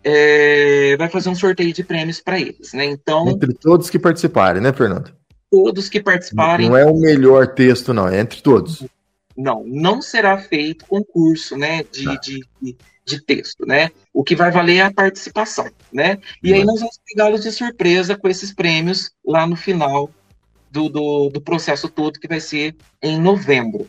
É, 0.05 0.97
vai 0.97 1.09
fazer 1.09 1.29
um 1.31 1.35
sorteio 1.35 1.73
de 1.73 1.83
prêmios 1.83 2.21
para 2.21 2.39
eles, 2.39 2.73
né? 2.73 2.85
Então. 2.85 3.29
Entre 3.29 3.53
todos 3.55 3.91
que 3.91 3.99
participarem, 3.99 4.63
né, 4.63 4.73
Fernando? 4.73 5.13
Todos 5.51 5.89
que 5.89 6.01
participarem. 6.01 6.69
Não 6.69 6.77
é 6.77 6.85
o 6.85 7.01
melhor 7.01 7.49
texto, 7.49 7.95
não, 7.95 8.07
é 8.07 8.21
entre 8.21 8.43
todos. 8.43 8.85
Não, 9.37 9.65
não 9.67 10.03
será 10.03 10.37
feito 10.37 10.85
concurso, 10.87 11.57
né, 11.57 11.85
de, 11.91 12.05
tá. 12.05 12.15
de, 12.17 12.41
de, 12.61 12.77
de, 13.05 13.25
texto, 13.25 13.65
né? 13.67 13.91
O 14.13 14.23
que 14.23 14.37
vai 14.37 14.51
valer 14.51 14.77
é 14.77 14.83
a 14.83 14.93
participação, 14.93 15.71
né? 15.93 16.19
E 16.43 16.53
aí 16.53 16.65
nós 16.65 16.81
vamos 16.81 17.01
pegá-los 17.07 17.43
de 17.43 17.53
surpresa 17.53 18.17
com 18.17 18.29
esses 18.29 18.53
prêmios 18.53 19.11
lá 19.25 19.47
no 19.47 19.57
final 19.57 20.11
do, 20.71 20.89
do, 20.89 21.29
do 21.31 21.41
processo 21.41 21.89
todo, 21.89 22.19
que 22.19 22.29
vai 22.29 22.41
ser 22.41 22.77
em 23.03 23.19
novembro. 23.19 23.89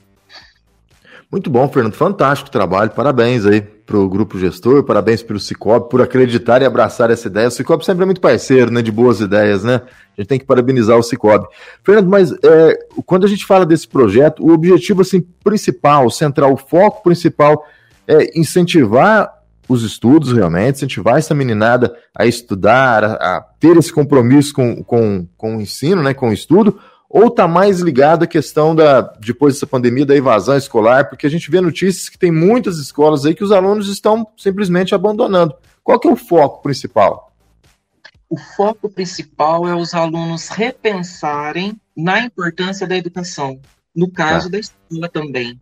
Muito 1.31 1.47
bom, 1.47 1.69
Fernando. 1.69 1.93
Fantástico 1.93 2.49
trabalho. 2.49 2.89
Parabéns 2.89 3.45
aí 3.45 3.61
para 3.61 3.97
o 3.97 4.09
grupo 4.09 4.37
gestor, 4.37 4.83
parabéns 4.83 5.21
para 5.21 5.35
o 5.35 5.39
Cicobi 5.39 5.89
por 5.89 6.01
acreditar 6.01 6.61
e 6.61 6.65
abraçar 6.65 7.11
essa 7.11 7.27
ideia. 7.27 7.47
O 7.47 7.51
Cicobi 7.51 7.85
sempre 7.85 8.03
é 8.03 8.05
muito 8.05 8.21
parceiro, 8.21 8.71
né, 8.71 8.81
de 8.81 8.91
boas 8.91 9.19
ideias, 9.19 9.63
né? 9.63 9.81
A 10.17 10.21
gente 10.21 10.27
tem 10.27 10.39
que 10.39 10.45
parabenizar 10.45 10.97
o 10.97 11.03
Cicobi. 11.03 11.47
Fernando, 11.83 12.07
mas 12.07 12.31
é, 12.31 12.79
quando 13.05 13.25
a 13.25 13.27
gente 13.27 13.45
fala 13.45 13.65
desse 13.65 13.87
projeto, 13.87 14.43
o 14.43 14.51
objetivo 14.51 15.01
assim 15.01 15.21
principal, 15.43 16.09
central, 16.09 16.53
o 16.53 16.57
foco 16.57 17.03
principal 17.03 17.65
é 18.07 18.37
incentivar 18.37 19.31
os 19.67 19.83
estudos 19.83 20.33
realmente, 20.33 20.77
incentivar 20.77 21.17
essa 21.17 21.35
meninada 21.35 21.95
a 22.15 22.25
estudar, 22.25 23.03
a, 23.03 23.37
a 23.37 23.41
ter 23.59 23.77
esse 23.77 23.93
compromisso 23.93 24.53
com, 24.53 24.83
com, 24.83 25.27
com 25.37 25.57
o 25.57 25.61
ensino, 25.61 26.01
né, 26.01 26.13
com 26.13 26.29
o 26.29 26.33
estudo, 26.33 26.79
ou 27.09 27.27
está 27.27 27.47
mais 27.47 27.79
ligado 27.79 28.23
à 28.23 28.27
questão 28.27 28.75
da, 28.75 29.01
depois 29.01 29.55
dessa 29.55 29.65
pandemia, 29.65 30.05
da 30.05 30.15
evasão 30.15 30.55
escolar, 30.55 31.09
porque 31.09 31.25
a 31.25 31.29
gente 31.29 31.49
vê 31.49 31.59
notícias 31.59 32.07
que 32.07 32.19
tem 32.19 32.31
muitas 32.31 32.77
escolas 32.77 33.25
aí 33.25 33.33
que 33.33 33.43
os 33.43 33.51
alunos 33.51 33.89
estão 33.89 34.27
simplesmente 34.37 34.93
abandonando. 34.93 35.55
Qual 35.83 35.99
que 35.99 36.07
é 36.07 36.11
o 36.11 36.15
foco 36.15 36.61
principal? 36.61 37.33
O 38.29 38.37
foco 38.37 38.87
principal 38.87 39.67
é 39.67 39.75
os 39.75 39.95
alunos 39.95 40.49
repensarem 40.49 41.75
na 41.97 42.19
importância 42.19 42.85
da 42.85 42.95
educação, 42.95 43.59
no 43.95 44.11
caso 44.11 44.45
tá. 44.45 44.51
da 44.51 44.59
escola 44.59 45.09
também. 45.09 45.59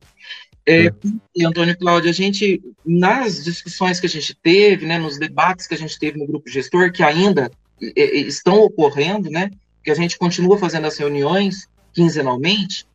É, 0.68 0.92
e 1.34 1.46
Antônio 1.46 1.78
Cláudio, 1.78 2.10
a 2.10 2.14
gente, 2.14 2.62
nas 2.86 3.42
discussões 3.42 4.02
que 4.02 4.06
a 4.06 4.10
gente 4.10 4.36
teve, 4.36 4.86
né, 4.86 5.00
nos 5.00 5.18
debates 5.18 5.66
que 5.66 5.74
a 5.74 5.78
gente 5.78 5.98
teve 5.98 6.20
no 6.20 6.28
grupo 6.28 6.50
gestor, 6.50 6.92
que 6.92 7.02
ainda 7.02 7.50
é, 7.82 8.02
é 8.02 8.18
estão 8.18 8.60
ocorrendo, 8.60 9.30
né, 9.30 9.50
que 9.88 9.92
a 9.92 9.96
gente 9.96 10.20
continua 10.20 10.58
fazendo 10.58 10.86
as 10.86 10.98
reuniões 10.98 11.70
quinzenalmente, 11.94 12.86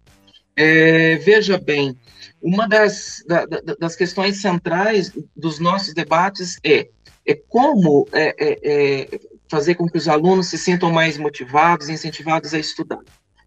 é, 0.55 1.17
veja 1.17 1.57
bem, 1.57 1.99
uma 2.43 2.69
das, 2.69 3.25
da, 3.27 3.47
das 3.47 3.97
questões 3.97 4.43
centrais 4.43 5.11
dos 5.35 5.59
nossos 5.59 5.95
debates 5.95 6.59
é, 6.63 6.91
é 7.27 7.35
como 7.49 8.07
é, 8.13 8.35
é, 8.39 8.59
é, 8.63 9.21
fazer 9.49 9.75
com 9.75 9.89
que 9.89 9.97
os 9.97 10.07
alunos 10.07 10.49
se 10.49 10.59
sintam 10.59 10.93
mais 10.93 11.17
motivados, 11.17 11.89
incentivados 11.89 12.53
a 12.53 12.59
estudar. 12.59 13.01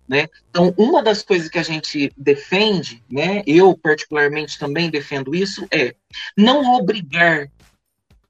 Né? 0.09 0.27
Então, 0.49 0.73
uma 0.75 1.03
das 1.03 1.21
coisas 1.21 1.47
que 1.47 1.59
a 1.59 1.63
gente 1.63 2.11
defende, 2.17 3.03
né, 3.07 3.43
eu 3.45 3.77
particularmente 3.77 4.57
também 4.57 4.89
defendo 4.89 5.35
isso, 5.35 5.67
é 5.71 5.93
não 6.35 6.73
obrigar 6.73 7.47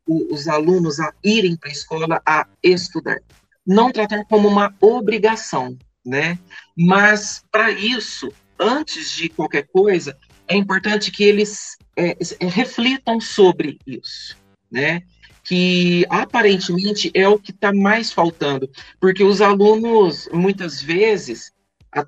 o, 0.05 0.33
os 0.33 0.49
alunos 0.49 0.99
a 0.99 1.13
irem 1.23 1.55
para 1.55 1.69
a 1.69 1.71
escola 1.71 2.21
a 2.25 2.45
estudar 2.61 3.21
não 3.65 3.91
tratar 3.91 4.23
como 4.25 4.47
uma 4.47 4.73
obrigação, 4.79 5.77
né? 6.05 6.37
Mas 6.77 7.43
para 7.51 7.71
isso, 7.71 8.31
antes 8.59 9.11
de 9.11 9.29
qualquer 9.29 9.67
coisa, 9.67 10.17
é 10.47 10.55
importante 10.55 11.11
que 11.11 11.23
eles 11.23 11.77
é, 11.97 12.11
é, 12.39 12.45
reflitam 12.47 13.19
sobre 13.19 13.79
isso, 13.87 14.37
né? 14.71 15.01
Que 15.43 16.05
aparentemente 16.09 17.11
é 17.13 17.27
o 17.27 17.39
que 17.39 17.51
está 17.51 17.73
mais 17.73 18.11
faltando, 18.11 18.69
porque 18.99 19.23
os 19.23 19.41
alunos 19.41 20.29
muitas 20.31 20.81
vezes, 20.81 21.51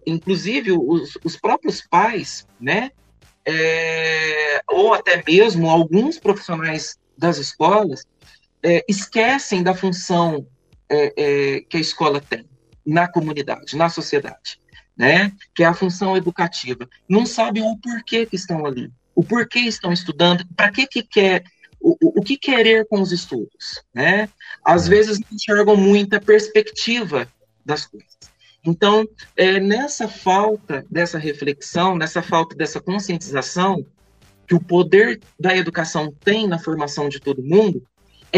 inclusive 0.05 0.71
os, 0.71 1.17
os 1.23 1.37
próprios 1.37 1.81
pais, 1.81 2.45
né? 2.59 2.91
É, 3.49 4.61
ou 4.69 4.93
até 4.93 5.23
mesmo 5.25 5.69
alguns 5.69 6.19
profissionais 6.19 6.97
das 7.17 7.37
escolas 7.37 8.03
é, 8.61 8.83
esquecem 8.89 9.63
da 9.63 9.73
função 9.73 10.45
é, 10.89 11.13
é, 11.17 11.61
que 11.61 11.77
a 11.77 11.79
escola 11.79 12.21
tem 12.21 12.45
na 12.85 13.07
comunidade, 13.07 13.75
na 13.75 13.89
sociedade, 13.89 14.59
né? 14.95 15.31
Que 15.53 15.63
é 15.63 15.65
a 15.65 15.73
função 15.73 16.15
educativa. 16.15 16.87
Não 17.07 17.25
sabem 17.25 17.63
o 17.63 17.77
porquê 17.77 18.25
que 18.25 18.35
estão 18.35 18.65
ali, 18.65 18.91
o 19.13 19.23
porquê 19.23 19.59
estão 19.59 19.91
estudando, 19.91 20.45
para 20.55 20.71
que 20.71 20.87
que 20.87 21.03
quer 21.03 21.43
o, 21.79 22.19
o, 22.19 22.21
que 22.21 22.37
querer 22.37 22.87
com 22.87 23.01
os 23.01 23.11
estudos, 23.11 23.83
né? 23.93 24.29
Às 24.63 24.87
é. 24.87 24.89
vezes 24.89 25.19
não 25.19 25.27
enxergam 25.31 25.75
muita 25.75 26.19
perspectiva 26.19 27.27
das 27.65 27.85
coisas. 27.85 28.17
Então, 28.63 29.07
é 29.35 29.59
nessa 29.59 30.07
falta 30.07 30.85
dessa 30.89 31.17
reflexão, 31.17 31.95
nessa 31.95 32.21
falta 32.21 32.55
dessa 32.55 32.81
conscientização 32.81 33.85
que 34.47 34.55
o 34.55 34.63
poder 34.63 35.19
da 35.39 35.55
educação 35.55 36.11
tem 36.23 36.47
na 36.47 36.57
formação 36.57 37.09
de 37.09 37.19
todo 37.19 37.43
mundo, 37.43 37.85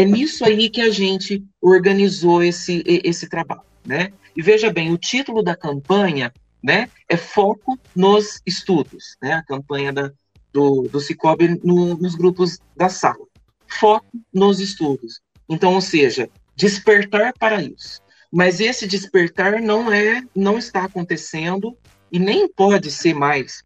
é 0.00 0.04
nisso 0.04 0.46
aí 0.46 0.70
que 0.70 0.80
a 0.80 0.90
gente 0.90 1.44
organizou 1.60 2.42
esse, 2.42 2.82
esse 2.86 3.28
trabalho, 3.28 3.62
né? 3.86 4.12
E 4.34 4.40
veja 4.40 4.72
bem, 4.72 4.90
o 4.92 4.96
título 4.96 5.42
da 5.42 5.54
campanha, 5.54 6.32
né, 6.62 6.88
é 7.06 7.18
Foco 7.18 7.78
nos 7.94 8.40
Estudos, 8.46 9.16
né? 9.20 9.34
A 9.34 9.42
campanha 9.42 9.92
da, 9.92 10.10
do, 10.52 10.88
do 10.90 11.00
Cicobi 11.00 11.60
no, 11.62 11.98
nos 11.98 12.14
grupos 12.14 12.58
da 12.74 12.88
sala. 12.88 13.26
Foco 13.66 14.06
nos 14.32 14.58
estudos. 14.58 15.20
Então, 15.46 15.74
ou 15.74 15.82
seja, 15.82 16.30
despertar 16.56 17.34
para 17.38 17.62
isso. 17.62 18.00
Mas 18.32 18.58
esse 18.58 18.86
despertar 18.86 19.60
não 19.60 19.92
é, 19.92 20.22
não 20.34 20.56
está 20.56 20.84
acontecendo 20.84 21.76
e 22.10 22.18
nem 22.18 22.48
pode 22.48 22.90
ser 22.90 23.14
mais 23.14 23.62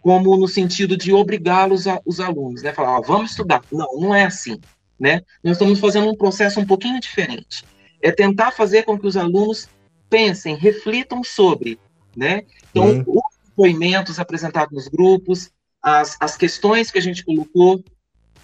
como 0.00 0.36
no 0.36 0.48
sentido 0.48 0.96
de 0.96 1.12
obrigá-los 1.12 1.84
os 2.04 2.18
alunos, 2.18 2.62
né? 2.62 2.72
Falar, 2.72 2.96
ah, 2.96 3.00
vamos 3.00 3.30
estudar. 3.30 3.62
Não, 3.70 4.00
não 4.00 4.14
é 4.14 4.24
assim 4.24 4.58
né? 4.98 5.22
Nós 5.42 5.56
estamos 5.56 5.78
fazendo 5.78 6.08
um 6.08 6.16
processo 6.16 6.60
um 6.60 6.66
pouquinho 6.66 7.00
diferente. 7.00 7.64
É 8.02 8.10
tentar 8.10 8.50
fazer 8.52 8.84
com 8.84 8.98
que 8.98 9.06
os 9.06 9.16
alunos 9.16 9.68
pensem, 10.08 10.56
reflitam 10.56 11.22
sobre, 11.22 11.78
né? 12.16 12.42
Então, 12.70 12.86
uhum. 12.86 13.04
os 13.06 13.38
depoimentos 13.44 14.18
apresentados 14.18 14.72
nos 14.72 14.88
grupos, 14.88 15.50
as, 15.82 16.16
as 16.20 16.36
questões 16.36 16.90
que 16.90 16.98
a 16.98 17.02
gente 17.02 17.24
colocou 17.24 17.82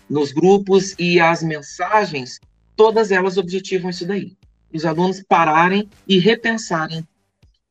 nos 0.08 0.32
grupos 0.32 0.94
e 0.98 1.18
as 1.20 1.42
mensagens, 1.42 2.38
todas 2.76 3.10
elas 3.10 3.36
objetivam 3.36 3.90
isso 3.90 4.06
daí. 4.06 4.36
Os 4.72 4.84
alunos 4.84 5.22
pararem 5.28 5.88
e 6.06 6.18
repensarem, 6.18 7.06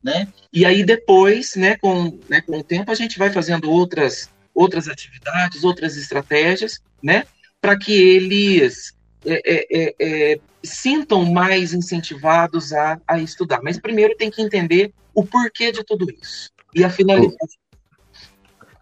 né? 0.02 0.28
E 0.52 0.64
aí 0.64 0.84
depois, 0.84 1.54
né, 1.54 1.76
com, 1.76 2.18
né, 2.28 2.40
com 2.40 2.58
o 2.58 2.64
tempo, 2.64 2.90
a 2.90 2.94
gente 2.94 3.18
vai 3.18 3.30
fazendo 3.30 3.70
outras 3.70 4.28
outras 4.54 4.88
atividades, 4.88 5.64
outras 5.64 5.96
estratégias, 5.96 6.80
né? 7.02 7.26
Para 7.64 7.78
que 7.78 7.94
eles 7.94 8.92
é, 9.24 9.40
é, 9.42 9.66
é, 9.70 9.94
é, 9.98 10.40
sintam 10.62 11.24
mais 11.24 11.72
incentivados 11.72 12.74
a, 12.74 13.00
a 13.08 13.18
estudar. 13.18 13.60
Mas 13.62 13.80
primeiro 13.80 14.14
tem 14.18 14.30
que 14.30 14.42
entender 14.42 14.92
o 15.14 15.24
porquê 15.24 15.72
de 15.72 15.82
tudo 15.82 16.06
isso 16.10 16.50
e 16.74 16.84
a 16.84 16.90
finalidade. 16.90 17.38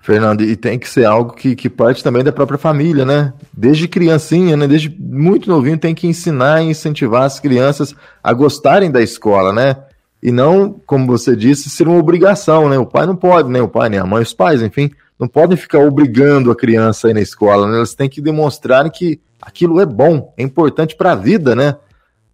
Fernando, 0.01 0.43
e 0.43 0.57
tem 0.57 0.81
que 0.81 0.89
ser 0.89 1.05
algo 1.05 1.33
que, 1.33 1.55
que 1.55 1.71
parte 1.71 2.03
também 2.03 2.25
da 2.25 2.33
própria 2.33 2.59
família, 2.59 3.05
né? 3.05 3.33
Desde 3.53 3.87
criancinha, 3.87 4.57
né? 4.57 4.67
Desde 4.67 4.91
muito 4.91 5.49
novinho 5.49 5.79
tem 5.79 5.95
que 5.95 6.09
ensinar 6.09 6.61
e 6.61 6.67
incentivar 6.67 7.23
as 7.23 7.39
crianças 7.39 7.95
a 8.21 8.33
gostarem 8.33 8.91
da 8.91 9.01
escola, 9.01 9.53
né? 9.53 9.77
e 10.23 10.31
não, 10.31 10.81
como 10.87 11.05
você 11.07 11.35
disse, 11.35 11.69
ser 11.69 11.89
uma 11.89 11.99
obrigação, 11.99 12.69
né? 12.69 12.79
O 12.79 12.87
pai 12.87 13.07
não 13.07 13.17
pode, 13.17 13.51
né? 13.51 13.61
O 13.61 13.69
pai, 13.69 13.89
nem 13.89 13.99
a 13.99 14.07
mãe, 14.07 14.23
os 14.23 14.33
pais, 14.33 14.63
enfim, 14.63 14.89
não 15.23 15.29
podem 15.29 15.57
ficar 15.57 15.79
obrigando 15.79 16.51
a 16.51 16.57
criança 16.57 17.07
a 17.07 17.11
ir 17.13 17.15
na 17.15 17.21
escola, 17.21 17.69
né? 17.69 17.77
Elas 17.77 17.95
têm 17.95 18.09
que 18.09 18.21
demonstrar 18.21 18.91
que 18.91 19.21
aquilo 19.41 19.81
é 19.81 19.87
bom, 19.87 20.35
é 20.37 20.43
importante 20.43 20.97
para 20.97 21.13
a 21.13 21.15
vida, 21.15 21.55
né? 21.55 21.77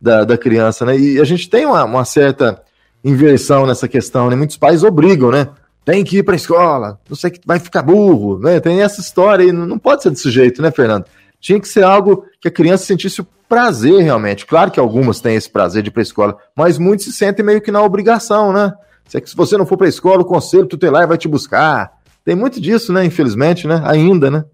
Da, 0.01 0.25
da 0.25 0.39
criança, 0.39 0.87
né? 0.87 0.99
E 0.99 1.21
a 1.21 1.25
gente 1.25 1.51
tem 1.51 1.67
uma, 1.67 1.85
uma 1.85 2.07
certa 2.07 2.63
inversão 3.05 3.67
nessa 3.67 3.87
questão, 3.87 4.31
né? 4.31 4.37
Muitos 4.37 4.57
pais 4.57 4.83
obrigam, 4.83 5.31
né? 5.31 5.49
Tem 5.85 6.03
que 6.03 6.19
ir 6.19 6.23
para 6.23 6.35
a 6.35 6.37
escola, 6.37 6.99
não 7.07 7.15
sei 7.15 7.31
que 7.31 7.41
vai 7.45 7.59
ficar 7.59 7.83
burro, 7.83 8.39
né? 8.39 8.59
Tem 8.59 8.81
essa 8.81 9.03
história 9.03 9.45
aí, 9.45 9.53
não 9.53 9.79
pode 9.79 10.03
ser 10.03 10.09
desse 10.09 10.31
jeito, 10.31 10.63
né, 10.63 10.71
Fernando? 10.71 11.05
Tinha 11.39 11.61
que 11.61 11.69
ser 11.69 11.85
algo 11.85 12.25
que 12.41 12.49
a 12.49 12.51
criança 12.51 12.87
sentisse 12.87 13.21
o 13.21 13.27
prazer 13.47 14.03
realmente. 14.03 14.47
Claro 14.47 14.71
que 14.71 14.81
algumas 14.81 15.21
têm 15.21 15.37
esse 15.37 15.51
prazer 15.51 15.83
de 15.83 15.91
ir 15.91 15.93
para 15.93 16.01
a 16.01 16.09
escola, 16.09 16.39
mas 16.57 16.79
muitos 16.79 17.05
se 17.05 17.13
sentem 17.13 17.45
meio 17.45 17.61
que 17.61 17.71
na 17.71 17.83
obrigação, 17.83 18.51
né? 18.51 18.73
Se 19.07 19.37
você 19.37 19.59
não 19.59 19.67
for 19.67 19.77
para 19.77 19.87
a 19.87 19.91
escola, 19.91 20.23
o 20.23 20.25
conselho 20.25 20.67
tutelar 20.67 21.07
vai 21.07 21.19
te 21.19 21.29
buscar. 21.29 21.98
Tem 22.29 22.37
muito 22.37 22.61
disso, 22.61 22.93
né? 22.93 23.07
Infelizmente, 23.07 23.67
né? 23.67 23.81
Ainda, 23.87 24.31
né? 24.31 24.45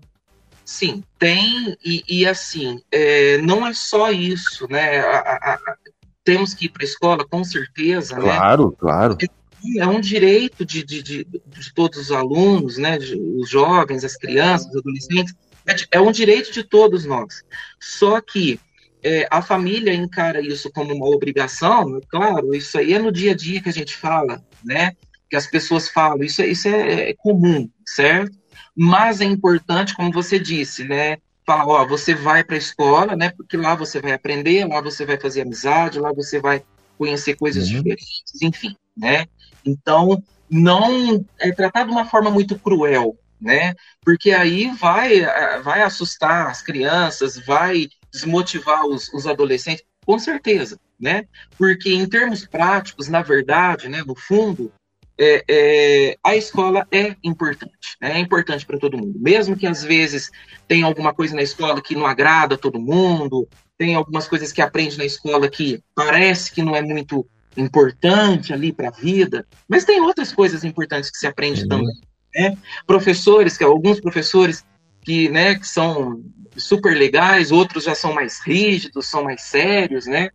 Sim, 0.64 1.02
tem, 1.18 1.76
e, 1.84 2.04
e 2.08 2.24
assim, 2.24 2.80
é, 2.88 3.38
não 3.38 3.66
é 3.66 3.74
só 3.74 4.12
isso, 4.12 4.68
né? 4.70 5.00
A, 5.00 5.18
a, 5.18 5.54
a, 5.54 5.76
temos 6.22 6.54
que 6.54 6.66
ir 6.66 6.68
para 6.68 6.84
a 6.84 6.86
escola, 6.86 7.26
com 7.28 7.42
certeza. 7.42 8.14
Claro, 8.14 8.68
né? 8.68 8.76
claro. 8.78 9.18
É, 9.20 9.80
é 9.80 9.86
um 9.88 10.00
direito 10.00 10.64
de, 10.64 10.84
de, 10.84 11.02
de, 11.02 11.24
de, 11.24 11.74
todos 11.74 11.98
os 11.98 12.12
alunos, 12.12 12.78
né? 12.78 12.96
os 12.96 13.50
jovens, 13.50 14.04
as 14.04 14.16
crianças, 14.16 14.70
os 14.70 14.76
adolescentes. 14.76 15.34
É, 15.66 15.96
é 15.96 16.00
um 16.00 16.12
direito 16.12 16.52
de 16.52 16.62
todos 16.62 17.04
nós. 17.04 17.42
Só 17.80 18.20
que 18.20 18.60
é, 19.02 19.26
a 19.28 19.42
família 19.42 19.92
encara 19.92 20.40
isso 20.40 20.70
como 20.70 20.94
uma 20.94 21.06
obrigação, 21.06 22.00
claro, 22.08 22.54
isso 22.54 22.78
aí 22.78 22.92
é 22.94 23.00
no 23.00 23.10
dia 23.10 23.32
a 23.32 23.36
dia 23.36 23.60
que 23.60 23.68
a 23.68 23.72
gente 23.72 23.96
fala, 23.96 24.40
né? 24.64 24.92
Que 25.34 25.38
as 25.38 25.48
pessoas 25.48 25.88
falam, 25.88 26.22
isso, 26.22 26.40
é, 26.42 26.46
isso 26.46 26.68
é, 26.68 27.10
é 27.10 27.14
comum, 27.14 27.68
certo? 27.84 28.38
Mas 28.72 29.20
é 29.20 29.24
importante, 29.24 29.92
como 29.92 30.12
você 30.12 30.38
disse, 30.38 30.84
né? 30.84 31.16
Falar, 31.44 31.66
ó, 31.66 31.84
você 31.84 32.14
vai 32.14 32.44
para 32.44 32.54
a 32.54 32.58
escola, 32.58 33.16
né? 33.16 33.30
Porque 33.30 33.56
lá 33.56 33.74
você 33.74 34.00
vai 34.00 34.12
aprender, 34.12 34.64
lá 34.64 34.80
você 34.80 35.04
vai 35.04 35.18
fazer 35.18 35.40
amizade, 35.40 35.98
lá 35.98 36.12
você 36.12 36.40
vai 36.40 36.62
conhecer 36.96 37.34
coisas 37.34 37.68
uhum. 37.68 37.82
diferentes, 37.82 38.42
enfim, 38.42 38.76
né? 38.96 39.26
Então, 39.66 40.22
não 40.48 41.26
é 41.40 41.50
tratado 41.50 41.88
de 41.88 41.96
uma 41.96 42.06
forma 42.06 42.30
muito 42.30 42.56
cruel, 42.56 43.18
né? 43.40 43.74
Porque 44.04 44.30
aí 44.30 44.70
vai, 44.70 45.22
vai 45.64 45.82
assustar 45.82 46.46
as 46.46 46.62
crianças, 46.62 47.36
vai 47.36 47.88
desmotivar 48.12 48.86
os, 48.86 49.12
os 49.12 49.26
adolescentes, 49.26 49.84
com 50.06 50.16
certeza, 50.16 50.78
né? 50.96 51.24
Porque 51.58 51.92
em 51.92 52.06
termos 52.08 52.46
práticos, 52.46 53.08
na 53.08 53.20
verdade, 53.20 53.88
né, 53.88 54.04
no 54.06 54.14
fundo, 54.14 54.72
é, 55.18 55.44
é, 55.48 56.18
a 56.22 56.36
escola 56.36 56.86
é 56.90 57.14
importante, 57.22 57.96
né? 58.00 58.14
é 58.14 58.18
importante 58.18 58.66
para 58.66 58.78
todo 58.78 58.98
mundo. 58.98 59.18
Mesmo 59.18 59.56
que 59.56 59.66
às 59.66 59.82
vezes 59.82 60.30
tenha 60.66 60.86
alguma 60.86 61.14
coisa 61.14 61.34
na 61.34 61.42
escola 61.42 61.80
que 61.80 61.94
não 61.94 62.06
agrada 62.06 62.54
a 62.54 62.58
todo 62.58 62.80
mundo, 62.80 63.48
tem 63.78 63.94
algumas 63.94 64.26
coisas 64.26 64.52
que 64.52 64.62
aprende 64.62 64.98
na 64.98 65.04
escola 65.04 65.48
que 65.48 65.82
parece 65.94 66.52
que 66.52 66.62
não 66.62 66.74
é 66.74 66.82
muito 66.82 67.26
importante 67.56 68.52
ali 68.52 68.72
para 68.72 68.88
a 68.88 68.92
vida, 68.92 69.46
mas 69.68 69.84
tem 69.84 70.00
outras 70.00 70.32
coisas 70.32 70.64
importantes 70.64 71.10
que 71.10 71.18
se 71.18 71.26
aprende 71.26 71.62
uhum. 71.62 71.68
também. 71.68 72.00
Né? 72.34 72.58
Professores, 72.86 73.56
que 73.56 73.64
alguns 73.64 74.00
professores 74.00 74.64
que, 75.02 75.28
né, 75.28 75.54
que 75.54 75.68
são 75.68 76.22
super 76.56 76.96
legais, 76.96 77.52
outros 77.52 77.84
já 77.84 77.94
são 77.94 78.12
mais 78.12 78.40
rígidos, 78.40 79.06
são 79.06 79.24
mais 79.24 79.42
sérios, 79.42 80.06
né? 80.06 80.30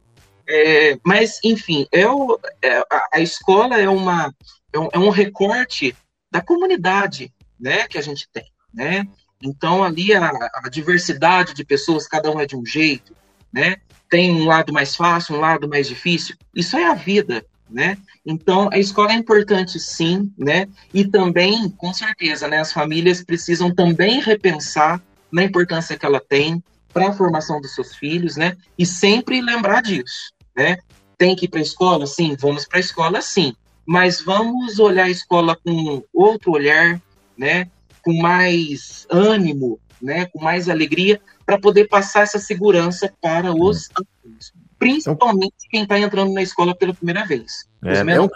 É, 0.47 0.97
mas, 1.05 1.39
enfim, 1.43 1.85
é 1.91 2.07
o, 2.07 2.39
é, 2.61 2.81
a, 3.13 3.19
escola 3.19 3.79
é, 3.79 3.87
uma, 3.87 4.33
é 4.71 4.79
um, 4.79 4.89
é 4.93 4.99
um, 4.99 5.09
recorte 5.09 5.95
da 6.31 6.41
comunidade 6.41 7.33
né, 7.59 7.87
que 7.87 7.97
a 7.97 8.01
gente 8.01 8.27
tem. 8.31 8.45
Né? 8.73 9.07
Então, 9.41 9.83
ali 9.83 10.13
a, 10.13 10.29
a, 10.55 10.69
diversidade 10.69 11.53
de 11.53 11.63
pessoas, 11.63 12.07
cada 12.07 12.31
um 12.31 12.39
é 12.39 12.45
de 12.45 12.55
um 12.55 12.65
jeito, 12.65 13.15
né? 13.51 13.77
tem 14.09 14.31
um 14.31 14.45
lado 14.45 14.73
mais 14.73 14.95
fácil, 14.95 15.35
um 15.35 15.39
lado 15.39 15.67
mais 15.67 15.87
difícil. 15.87 16.35
Isso 16.53 16.77
é 16.77 16.85
a 16.85 16.93
vida. 16.93 17.45
Né? 17.69 17.97
Então, 18.25 18.67
a 18.73 18.79
escola 18.79 19.11
é 19.11 19.15
importante, 19.15 19.79
sim, 19.79 20.33
né? 20.35 20.67
E 20.91 21.05
também, 21.05 21.69
com 21.69 21.93
certeza, 21.93 22.47
né, 22.47 22.57
as 22.57 22.73
famílias 22.73 23.23
precisam 23.23 23.71
também 23.71 24.19
repensar 24.19 24.99
na 25.31 25.43
importância 25.43 25.95
que 25.95 26.03
ela 26.03 26.19
tem 26.19 26.63
para 26.91 27.09
a 27.09 27.13
formação 27.13 27.61
dos 27.61 27.75
seus 27.75 27.95
filhos, 27.95 28.35
né? 28.35 28.57
E 28.75 28.87
sempre 28.87 29.39
lembrar 29.39 29.83
disso, 29.83 30.33
né? 30.57 30.77
Tem 31.15 31.35
que 31.35 31.45
ir 31.45 31.47
para 31.47 31.59
a 31.59 31.63
escola? 31.63 32.07
Sim, 32.07 32.35
vamos 32.39 32.65
para 32.65 32.77
a 32.77 32.81
escola, 32.81 33.21
sim. 33.21 33.53
Mas 33.89 34.21
vamos 34.21 34.77
olhar 34.77 35.05
a 35.05 35.09
escola 35.09 35.55
com 35.55 36.03
outro 36.13 36.51
olhar, 36.51 37.01
né? 37.35 37.67
Com 38.03 38.13
mais 38.21 39.07
ânimo, 39.09 39.79
né? 39.99 40.27
Com 40.27 40.43
mais 40.43 40.69
alegria, 40.69 41.19
para 41.43 41.57
poder 41.57 41.87
passar 41.87 42.21
essa 42.21 42.37
segurança 42.37 43.11
para 43.19 43.51
os 43.51 43.89
alunos 43.95 44.53
principalmente 44.77 45.55
quem 45.71 45.81
está 45.81 45.99
entrando 45.99 46.31
na 46.31 46.43
escola 46.43 46.75
pela 46.75 46.93
primeira 46.93 47.25
vez. 47.25 47.65
É, 47.83 47.97
é, 47.97 48.21
um, 48.21 48.29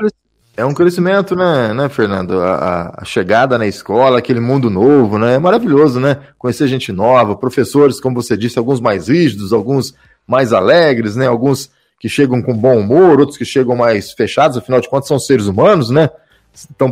é 0.58 0.66
um 0.66 0.74
crescimento, 0.74 1.36
né, 1.36 1.72
né 1.72 1.88
Fernando? 1.88 2.42
A, 2.42 2.96
a, 2.98 3.06
chegada 3.06 3.58
na 3.58 3.68
escola, 3.68 4.18
aquele 4.18 4.40
mundo 4.40 4.72
novo, 4.72 5.20
né? 5.20 5.36
É 5.36 5.40
maravilhoso, 5.40 6.00
né? 6.00 6.20
Conhecer 6.38 6.68
gente 6.68 6.92
nova, 6.92 7.36
professores, 7.36 8.00
como 8.00 8.22
você 8.22 8.36
disse, 8.36 8.58
alguns 8.60 8.82
mais 8.82 9.08
rígidos, 9.08 9.54
alguns 9.54 9.94
mais 10.28 10.52
alegres, 10.52 11.16
né? 11.16 11.28
Alguns 11.28 11.72
que 12.00 12.10
chegam 12.10 12.42
com 12.42 12.56
bom 12.56 12.80
humor, 12.80 13.20
outros 13.20 13.38
que 13.38 13.46
chegam 13.46 13.76
mais 13.76 14.12
fechados, 14.12 14.58
afinal 14.58 14.82
de 14.82 14.90
contas 14.90 15.08
são 15.08 15.20
seres 15.20 15.46
humanos, 15.46 15.90
né? 15.90 16.10
Estão 16.54 16.92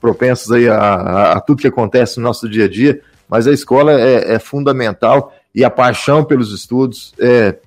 propensos 0.00 0.50
aí 0.52 0.68
a, 0.68 0.78
a, 0.78 1.32
a 1.32 1.40
tudo 1.40 1.60
que 1.60 1.68
acontece 1.68 2.18
no 2.18 2.24
nosso 2.24 2.48
dia 2.48 2.64
a 2.64 2.68
dia, 2.68 3.00
mas 3.28 3.46
a 3.46 3.52
escola 3.52 3.92
é, 3.92 4.34
é 4.34 4.38
fundamental 4.38 5.32
e 5.54 5.64
a 5.64 5.70
paixão 5.70 6.24
pelos 6.24 6.52
estudos 6.52 7.12
é 7.18 7.58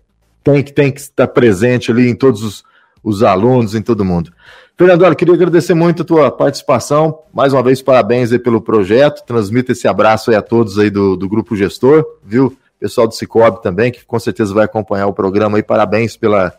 tem 0.43 0.61
que, 0.61 0.71
tem 0.71 0.91
que 0.91 0.99
estar 0.99 1.27
presente 1.27 1.91
ali 1.91 2.07
em 2.07 2.15
todos 2.15 2.43
os, 2.43 2.63
os 3.03 3.23
alunos, 3.23 3.73
em 3.73 3.81
todo 3.81 4.05
mundo. 4.05 4.31
Fernando, 4.77 5.03
olha, 5.03 5.15
queria 5.15 5.33
agradecer 5.33 5.73
muito 5.73 6.03
a 6.03 6.05
tua 6.05 6.31
participação. 6.31 7.19
Mais 7.33 7.51
uma 7.51 7.63
vez, 7.63 7.81
parabéns 7.81 8.31
aí 8.31 8.37
pelo 8.37 8.61
projeto. 8.61 9.25
Transmita 9.25 9.71
esse 9.71 9.87
abraço 9.87 10.29
aí 10.29 10.35
a 10.35 10.41
todos 10.41 10.77
aí 10.77 10.89
do, 10.89 11.15
do 11.15 11.27
Grupo 11.27 11.55
Gestor, 11.55 12.05
viu? 12.23 12.55
Pessoal 12.79 13.07
do 13.07 13.15
Cicobi 13.15 13.61
também, 13.61 13.91
que 13.91 14.05
com 14.05 14.19
certeza 14.19 14.53
vai 14.53 14.65
acompanhar 14.65 15.07
o 15.07 15.13
programa 15.13 15.57
aí. 15.57 15.63
Parabéns 15.63 16.15
pela, 16.15 16.53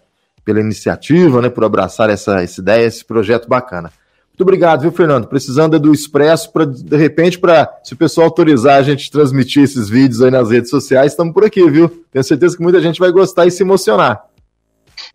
pela 0.46 0.60
iniciativa, 0.60 1.42
né? 1.42 1.50
Por 1.50 1.64
abraçar 1.64 2.08
essa, 2.08 2.40
essa 2.40 2.60
ideia, 2.60 2.86
esse 2.86 3.04
projeto 3.04 3.48
bacana. 3.48 3.92
Muito 4.28 4.42
obrigado, 4.42 4.82
viu, 4.82 4.92
Fernando? 4.92 5.26
Precisando 5.26 5.80
do 5.80 5.92
Expresso 5.92 6.52
para, 6.52 6.64
de 6.64 6.96
repente, 6.96 7.38
para 7.38 7.68
se 7.82 7.94
o 7.94 7.96
pessoal 7.96 8.26
autorizar 8.26 8.78
a 8.78 8.82
gente 8.82 9.10
transmitir 9.10 9.64
esses 9.64 9.88
vídeos 9.88 10.22
aí 10.22 10.30
nas 10.30 10.50
redes 10.50 10.70
sociais, 10.70 11.12
estamos 11.12 11.34
por 11.34 11.44
aqui, 11.44 11.68
viu? 11.68 11.88
Tenho 12.12 12.22
certeza 12.22 12.56
que 12.56 12.62
muita 12.62 12.80
gente 12.80 13.00
vai 13.00 13.10
gostar 13.10 13.46
e 13.46 13.50
se 13.50 13.62
emocionar. 13.62 14.22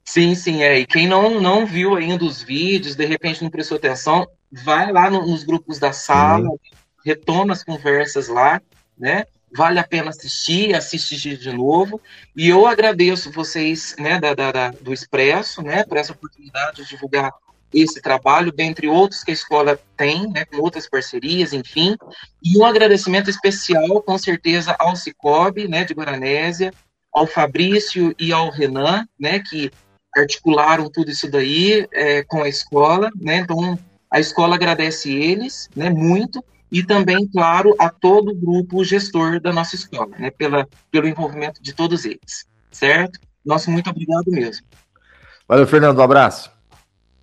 Sim, 0.03 0.35
sim, 0.35 0.63
é. 0.63 0.79
E 0.79 0.85
quem 0.85 1.07
não, 1.07 1.39
não 1.39 1.65
viu 1.65 1.95
ainda 1.95 2.25
os 2.25 2.41
vídeos, 2.41 2.95
de 2.95 3.05
repente 3.05 3.41
não 3.41 3.49
prestou 3.49 3.77
atenção, 3.77 4.27
vai 4.51 4.91
lá 4.91 5.09
no, 5.09 5.25
nos 5.25 5.43
grupos 5.43 5.79
da 5.79 5.93
sala, 5.93 6.49
uhum. 6.49 6.57
retoma 7.05 7.53
as 7.53 7.63
conversas 7.63 8.27
lá, 8.27 8.61
né? 8.97 9.23
Vale 9.53 9.79
a 9.79 9.83
pena 9.83 10.09
assistir, 10.09 10.73
assistir 10.73 11.37
de 11.37 11.51
novo. 11.51 11.99
E 12.35 12.47
eu 12.47 12.65
agradeço 12.65 13.31
vocês, 13.31 13.95
né, 13.99 14.19
da, 14.19 14.33
da, 14.33 14.69
do 14.69 14.93
Expresso, 14.93 15.61
né, 15.61 15.83
por 15.83 15.97
essa 15.97 16.13
oportunidade 16.13 16.83
de 16.83 16.89
divulgar 16.89 17.31
esse 17.73 18.01
trabalho, 18.01 18.51
dentre 18.51 18.87
outros 18.87 19.23
que 19.23 19.31
a 19.31 19.33
escola 19.33 19.79
tem, 19.95 20.29
né, 20.29 20.45
com 20.45 20.57
outras 20.57 20.89
parcerias, 20.89 21.53
enfim. 21.53 21.95
E 22.43 22.57
um 22.57 22.65
agradecimento 22.65 23.29
especial, 23.29 24.01
com 24.01 24.17
certeza, 24.17 24.75
ao 24.77 24.95
Cicobi, 24.95 25.67
né, 25.67 25.83
de 25.83 25.93
Guaranésia, 25.93 26.73
ao 27.13 27.27
Fabrício 27.27 28.13
e 28.19 28.31
ao 28.31 28.49
Renan, 28.49 29.05
né, 29.19 29.39
que 29.39 29.71
articularam 30.15 30.89
tudo 30.89 31.11
isso 31.11 31.29
daí 31.29 31.87
é, 31.93 32.23
com 32.23 32.43
a 32.43 32.49
escola, 32.49 33.09
né, 33.15 33.37
então 33.37 33.79
a 34.09 34.19
escola 34.19 34.55
agradece 34.55 35.09
eles, 35.09 35.69
né, 35.73 35.89
muito, 35.89 36.43
e 36.71 36.83
também, 36.83 37.27
claro, 37.27 37.75
a 37.77 37.89
todo 37.89 38.31
o 38.31 38.35
grupo 38.35 38.83
gestor 38.83 39.41
da 39.41 39.51
nossa 39.51 39.75
escola, 39.75 40.15
né, 40.17 40.31
pela, 40.31 40.67
pelo 40.89 41.07
envolvimento 41.07 41.61
de 41.61 41.73
todos 41.73 42.05
eles, 42.05 42.47
certo? 42.71 43.19
Nosso 43.45 43.69
muito 43.69 43.89
obrigado 43.89 44.25
mesmo. 44.27 44.65
Valeu, 45.47 45.67
Fernando, 45.67 45.99
um 45.99 46.03
abraço. 46.03 46.51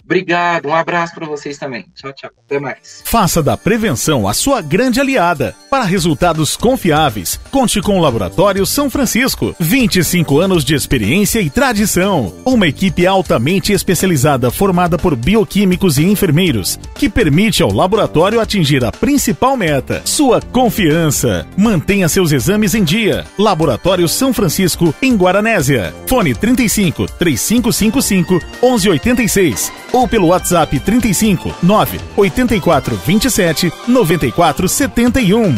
Obrigado, 0.09 0.69
um 0.69 0.75
abraço 0.75 1.15
para 1.15 1.27
vocês 1.27 1.59
também. 1.59 1.85
Tchau, 1.95 2.11
tchau. 2.15 2.31
Até 2.47 2.59
mais. 2.59 3.03
Faça 3.05 3.43
da 3.43 3.59
prevenção 3.59 4.27
a 4.27 4.33
sua 4.33 4.63
grande 4.63 4.99
aliada. 4.99 5.55
Para 5.69 5.85
resultados 5.85 6.57
confiáveis, 6.57 7.39
conte 7.51 7.83
com 7.83 7.99
o 7.99 8.01
Laboratório 8.01 8.65
São 8.65 8.89
Francisco. 8.89 9.55
25 9.61 10.41
anos 10.41 10.65
de 10.65 10.75
experiência 10.75 11.43
e 11.43 11.51
tradição. 11.51 12.33
Uma 12.47 12.67
equipe 12.67 13.07
altamente 13.07 13.71
especializada 13.71 14.51
formada 14.51 14.97
por 14.97 15.15
bioquímicos 15.15 15.99
e 15.99 16.05
enfermeiros, 16.05 16.81
que 16.95 17.11
permite 17.11 17.63
ao 17.63 17.71
laboratório 17.71 18.41
atingir 18.41 18.83
a 18.87 18.91
principal 18.91 19.59
meta: 19.59 20.01
sua 20.07 20.41
confiança. 20.41 21.47
Mantenha 21.55 22.09
seus 22.09 22.33
exames 22.33 22.75
em 22.75 22.83
dia. 22.83 23.27
Laboratório 23.39 24.09
São 24.09 24.33
Francisco, 24.33 24.95
em 25.03 25.15
Guaranésia. 25.15 25.95
Fone 26.07 26.35
35 26.35 27.07
3555 27.19 28.41
1186 28.63 29.71
ou 29.99 30.07
pelo 30.09 30.29
WhatsApp 30.29 30.79
35 30.79 31.55
9 31.63 32.01
84 32.17 32.97
27 32.97 33.73
94 33.87 34.69
71. 34.69 35.57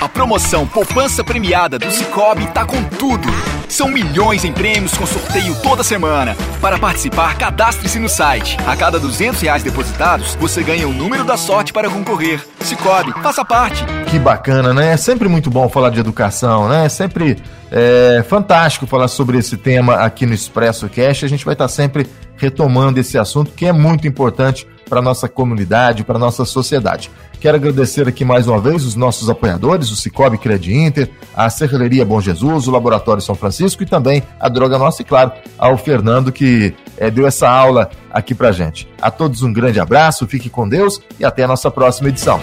A 0.00 0.08
promoção 0.08 0.66
Poupança 0.66 1.22
Premiada 1.22 1.78
do 1.78 1.90
Cicobi 1.90 2.46
tá 2.48 2.64
com 2.64 2.82
tudo. 2.82 3.28
São 3.70 3.88
milhões 3.88 4.44
em 4.44 4.52
prêmios 4.52 4.94
com 4.94 5.06
sorteio 5.06 5.54
toda 5.62 5.84
semana. 5.84 6.36
Para 6.60 6.76
participar, 6.76 7.38
cadastre-se 7.38 8.00
no 8.00 8.08
site. 8.08 8.56
A 8.66 8.76
cada 8.76 8.98
200 8.98 9.40
reais 9.40 9.62
depositados, 9.62 10.34
você 10.34 10.60
ganha 10.60 10.88
o 10.88 10.92
número 10.92 11.22
da 11.22 11.36
sorte 11.36 11.72
para 11.72 11.88
concorrer. 11.88 12.44
Cicobi, 12.62 13.12
faça 13.22 13.44
parte. 13.44 13.84
Que 14.10 14.18
bacana, 14.18 14.74
né? 14.74 14.92
É 14.92 14.96
sempre 14.96 15.28
muito 15.28 15.48
bom 15.50 15.68
falar 15.68 15.90
de 15.90 16.00
educação, 16.00 16.68
né? 16.68 16.86
É 16.86 16.88
sempre 16.88 17.40
é, 17.70 18.24
fantástico 18.28 18.88
falar 18.88 19.06
sobre 19.06 19.38
esse 19.38 19.56
tema 19.56 19.94
aqui 19.94 20.26
no 20.26 20.34
Expresso 20.34 20.88
Cash. 20.88 21.22
A 21.22 21.28
gente 21.28 21.44
vai 21.44 21.54
estar 21.54 21.68
sempre 21.68 22.08
retomando 22.36 22.98
esse 22.98 23.16
assunto 23.16 23.52
que 23.52 23.66
é 23.66 23.72
muito 23.72 24.08
importante 24.08 24.66
para 24.88 25.00
nossa 25.00 25.28
comunidade, 25.28 26.02
para 26.02 26.18
nossa 26.18 26.44
sociedade. 26.44 27.08
Quero 27.40 27.56
agradecer 27.56 28.06
aqui 28.06 28.22
mais 28.22 28.46
uma 28.46 28.60
vez 28.60 28.84
os 28.84 28.94
nossos 28.94 29.30
apoiadores, 29.30 29.90
o 29.90 29.96
Cicobi 29.96 30.36
Cred 30.36 30.74
Inter, 30.74 31.08
a 31.34 31.48
Serralheria 31.48 32.04
Bom 32.04 32.20
Jesus, 32.20 32.66
o 32.66 32.70
Laboratório 32.70 33.22
São 33.22 33.34
Francisco 33.60 33.82
e 33.82 33.86
também 33.86 34.22
a 34.38 34.48
Droga 34.48 34.78
Nossa 34.78 35.02
e, 35.02 35.04
claro, 35.04 35.32
ao 35.58 35.76
Fernando 35.76 36.32
que 36.32 36.74
é, 36.96 37.10
deu 37.10 37.26
essa 37.26 37.48
aula 37.48 37.90
aqui 38.10 38.34
pra 38.34 38.52
gente. 38.52 38.88
A 39.00 39.10
todos 39.10 39.42
um 39.42 39.52
grande 39.52 39.78
abraço, 39.78 40.26
fique 40.26 40.48
com 40.48 40.68
Deus 40.68 41.00
e 41.18 41.24
até 41.24 41.44
a 41.44 41.48
nossa 41.48 41.70
próxima 41.70 42.08
edição. 42.08 42.40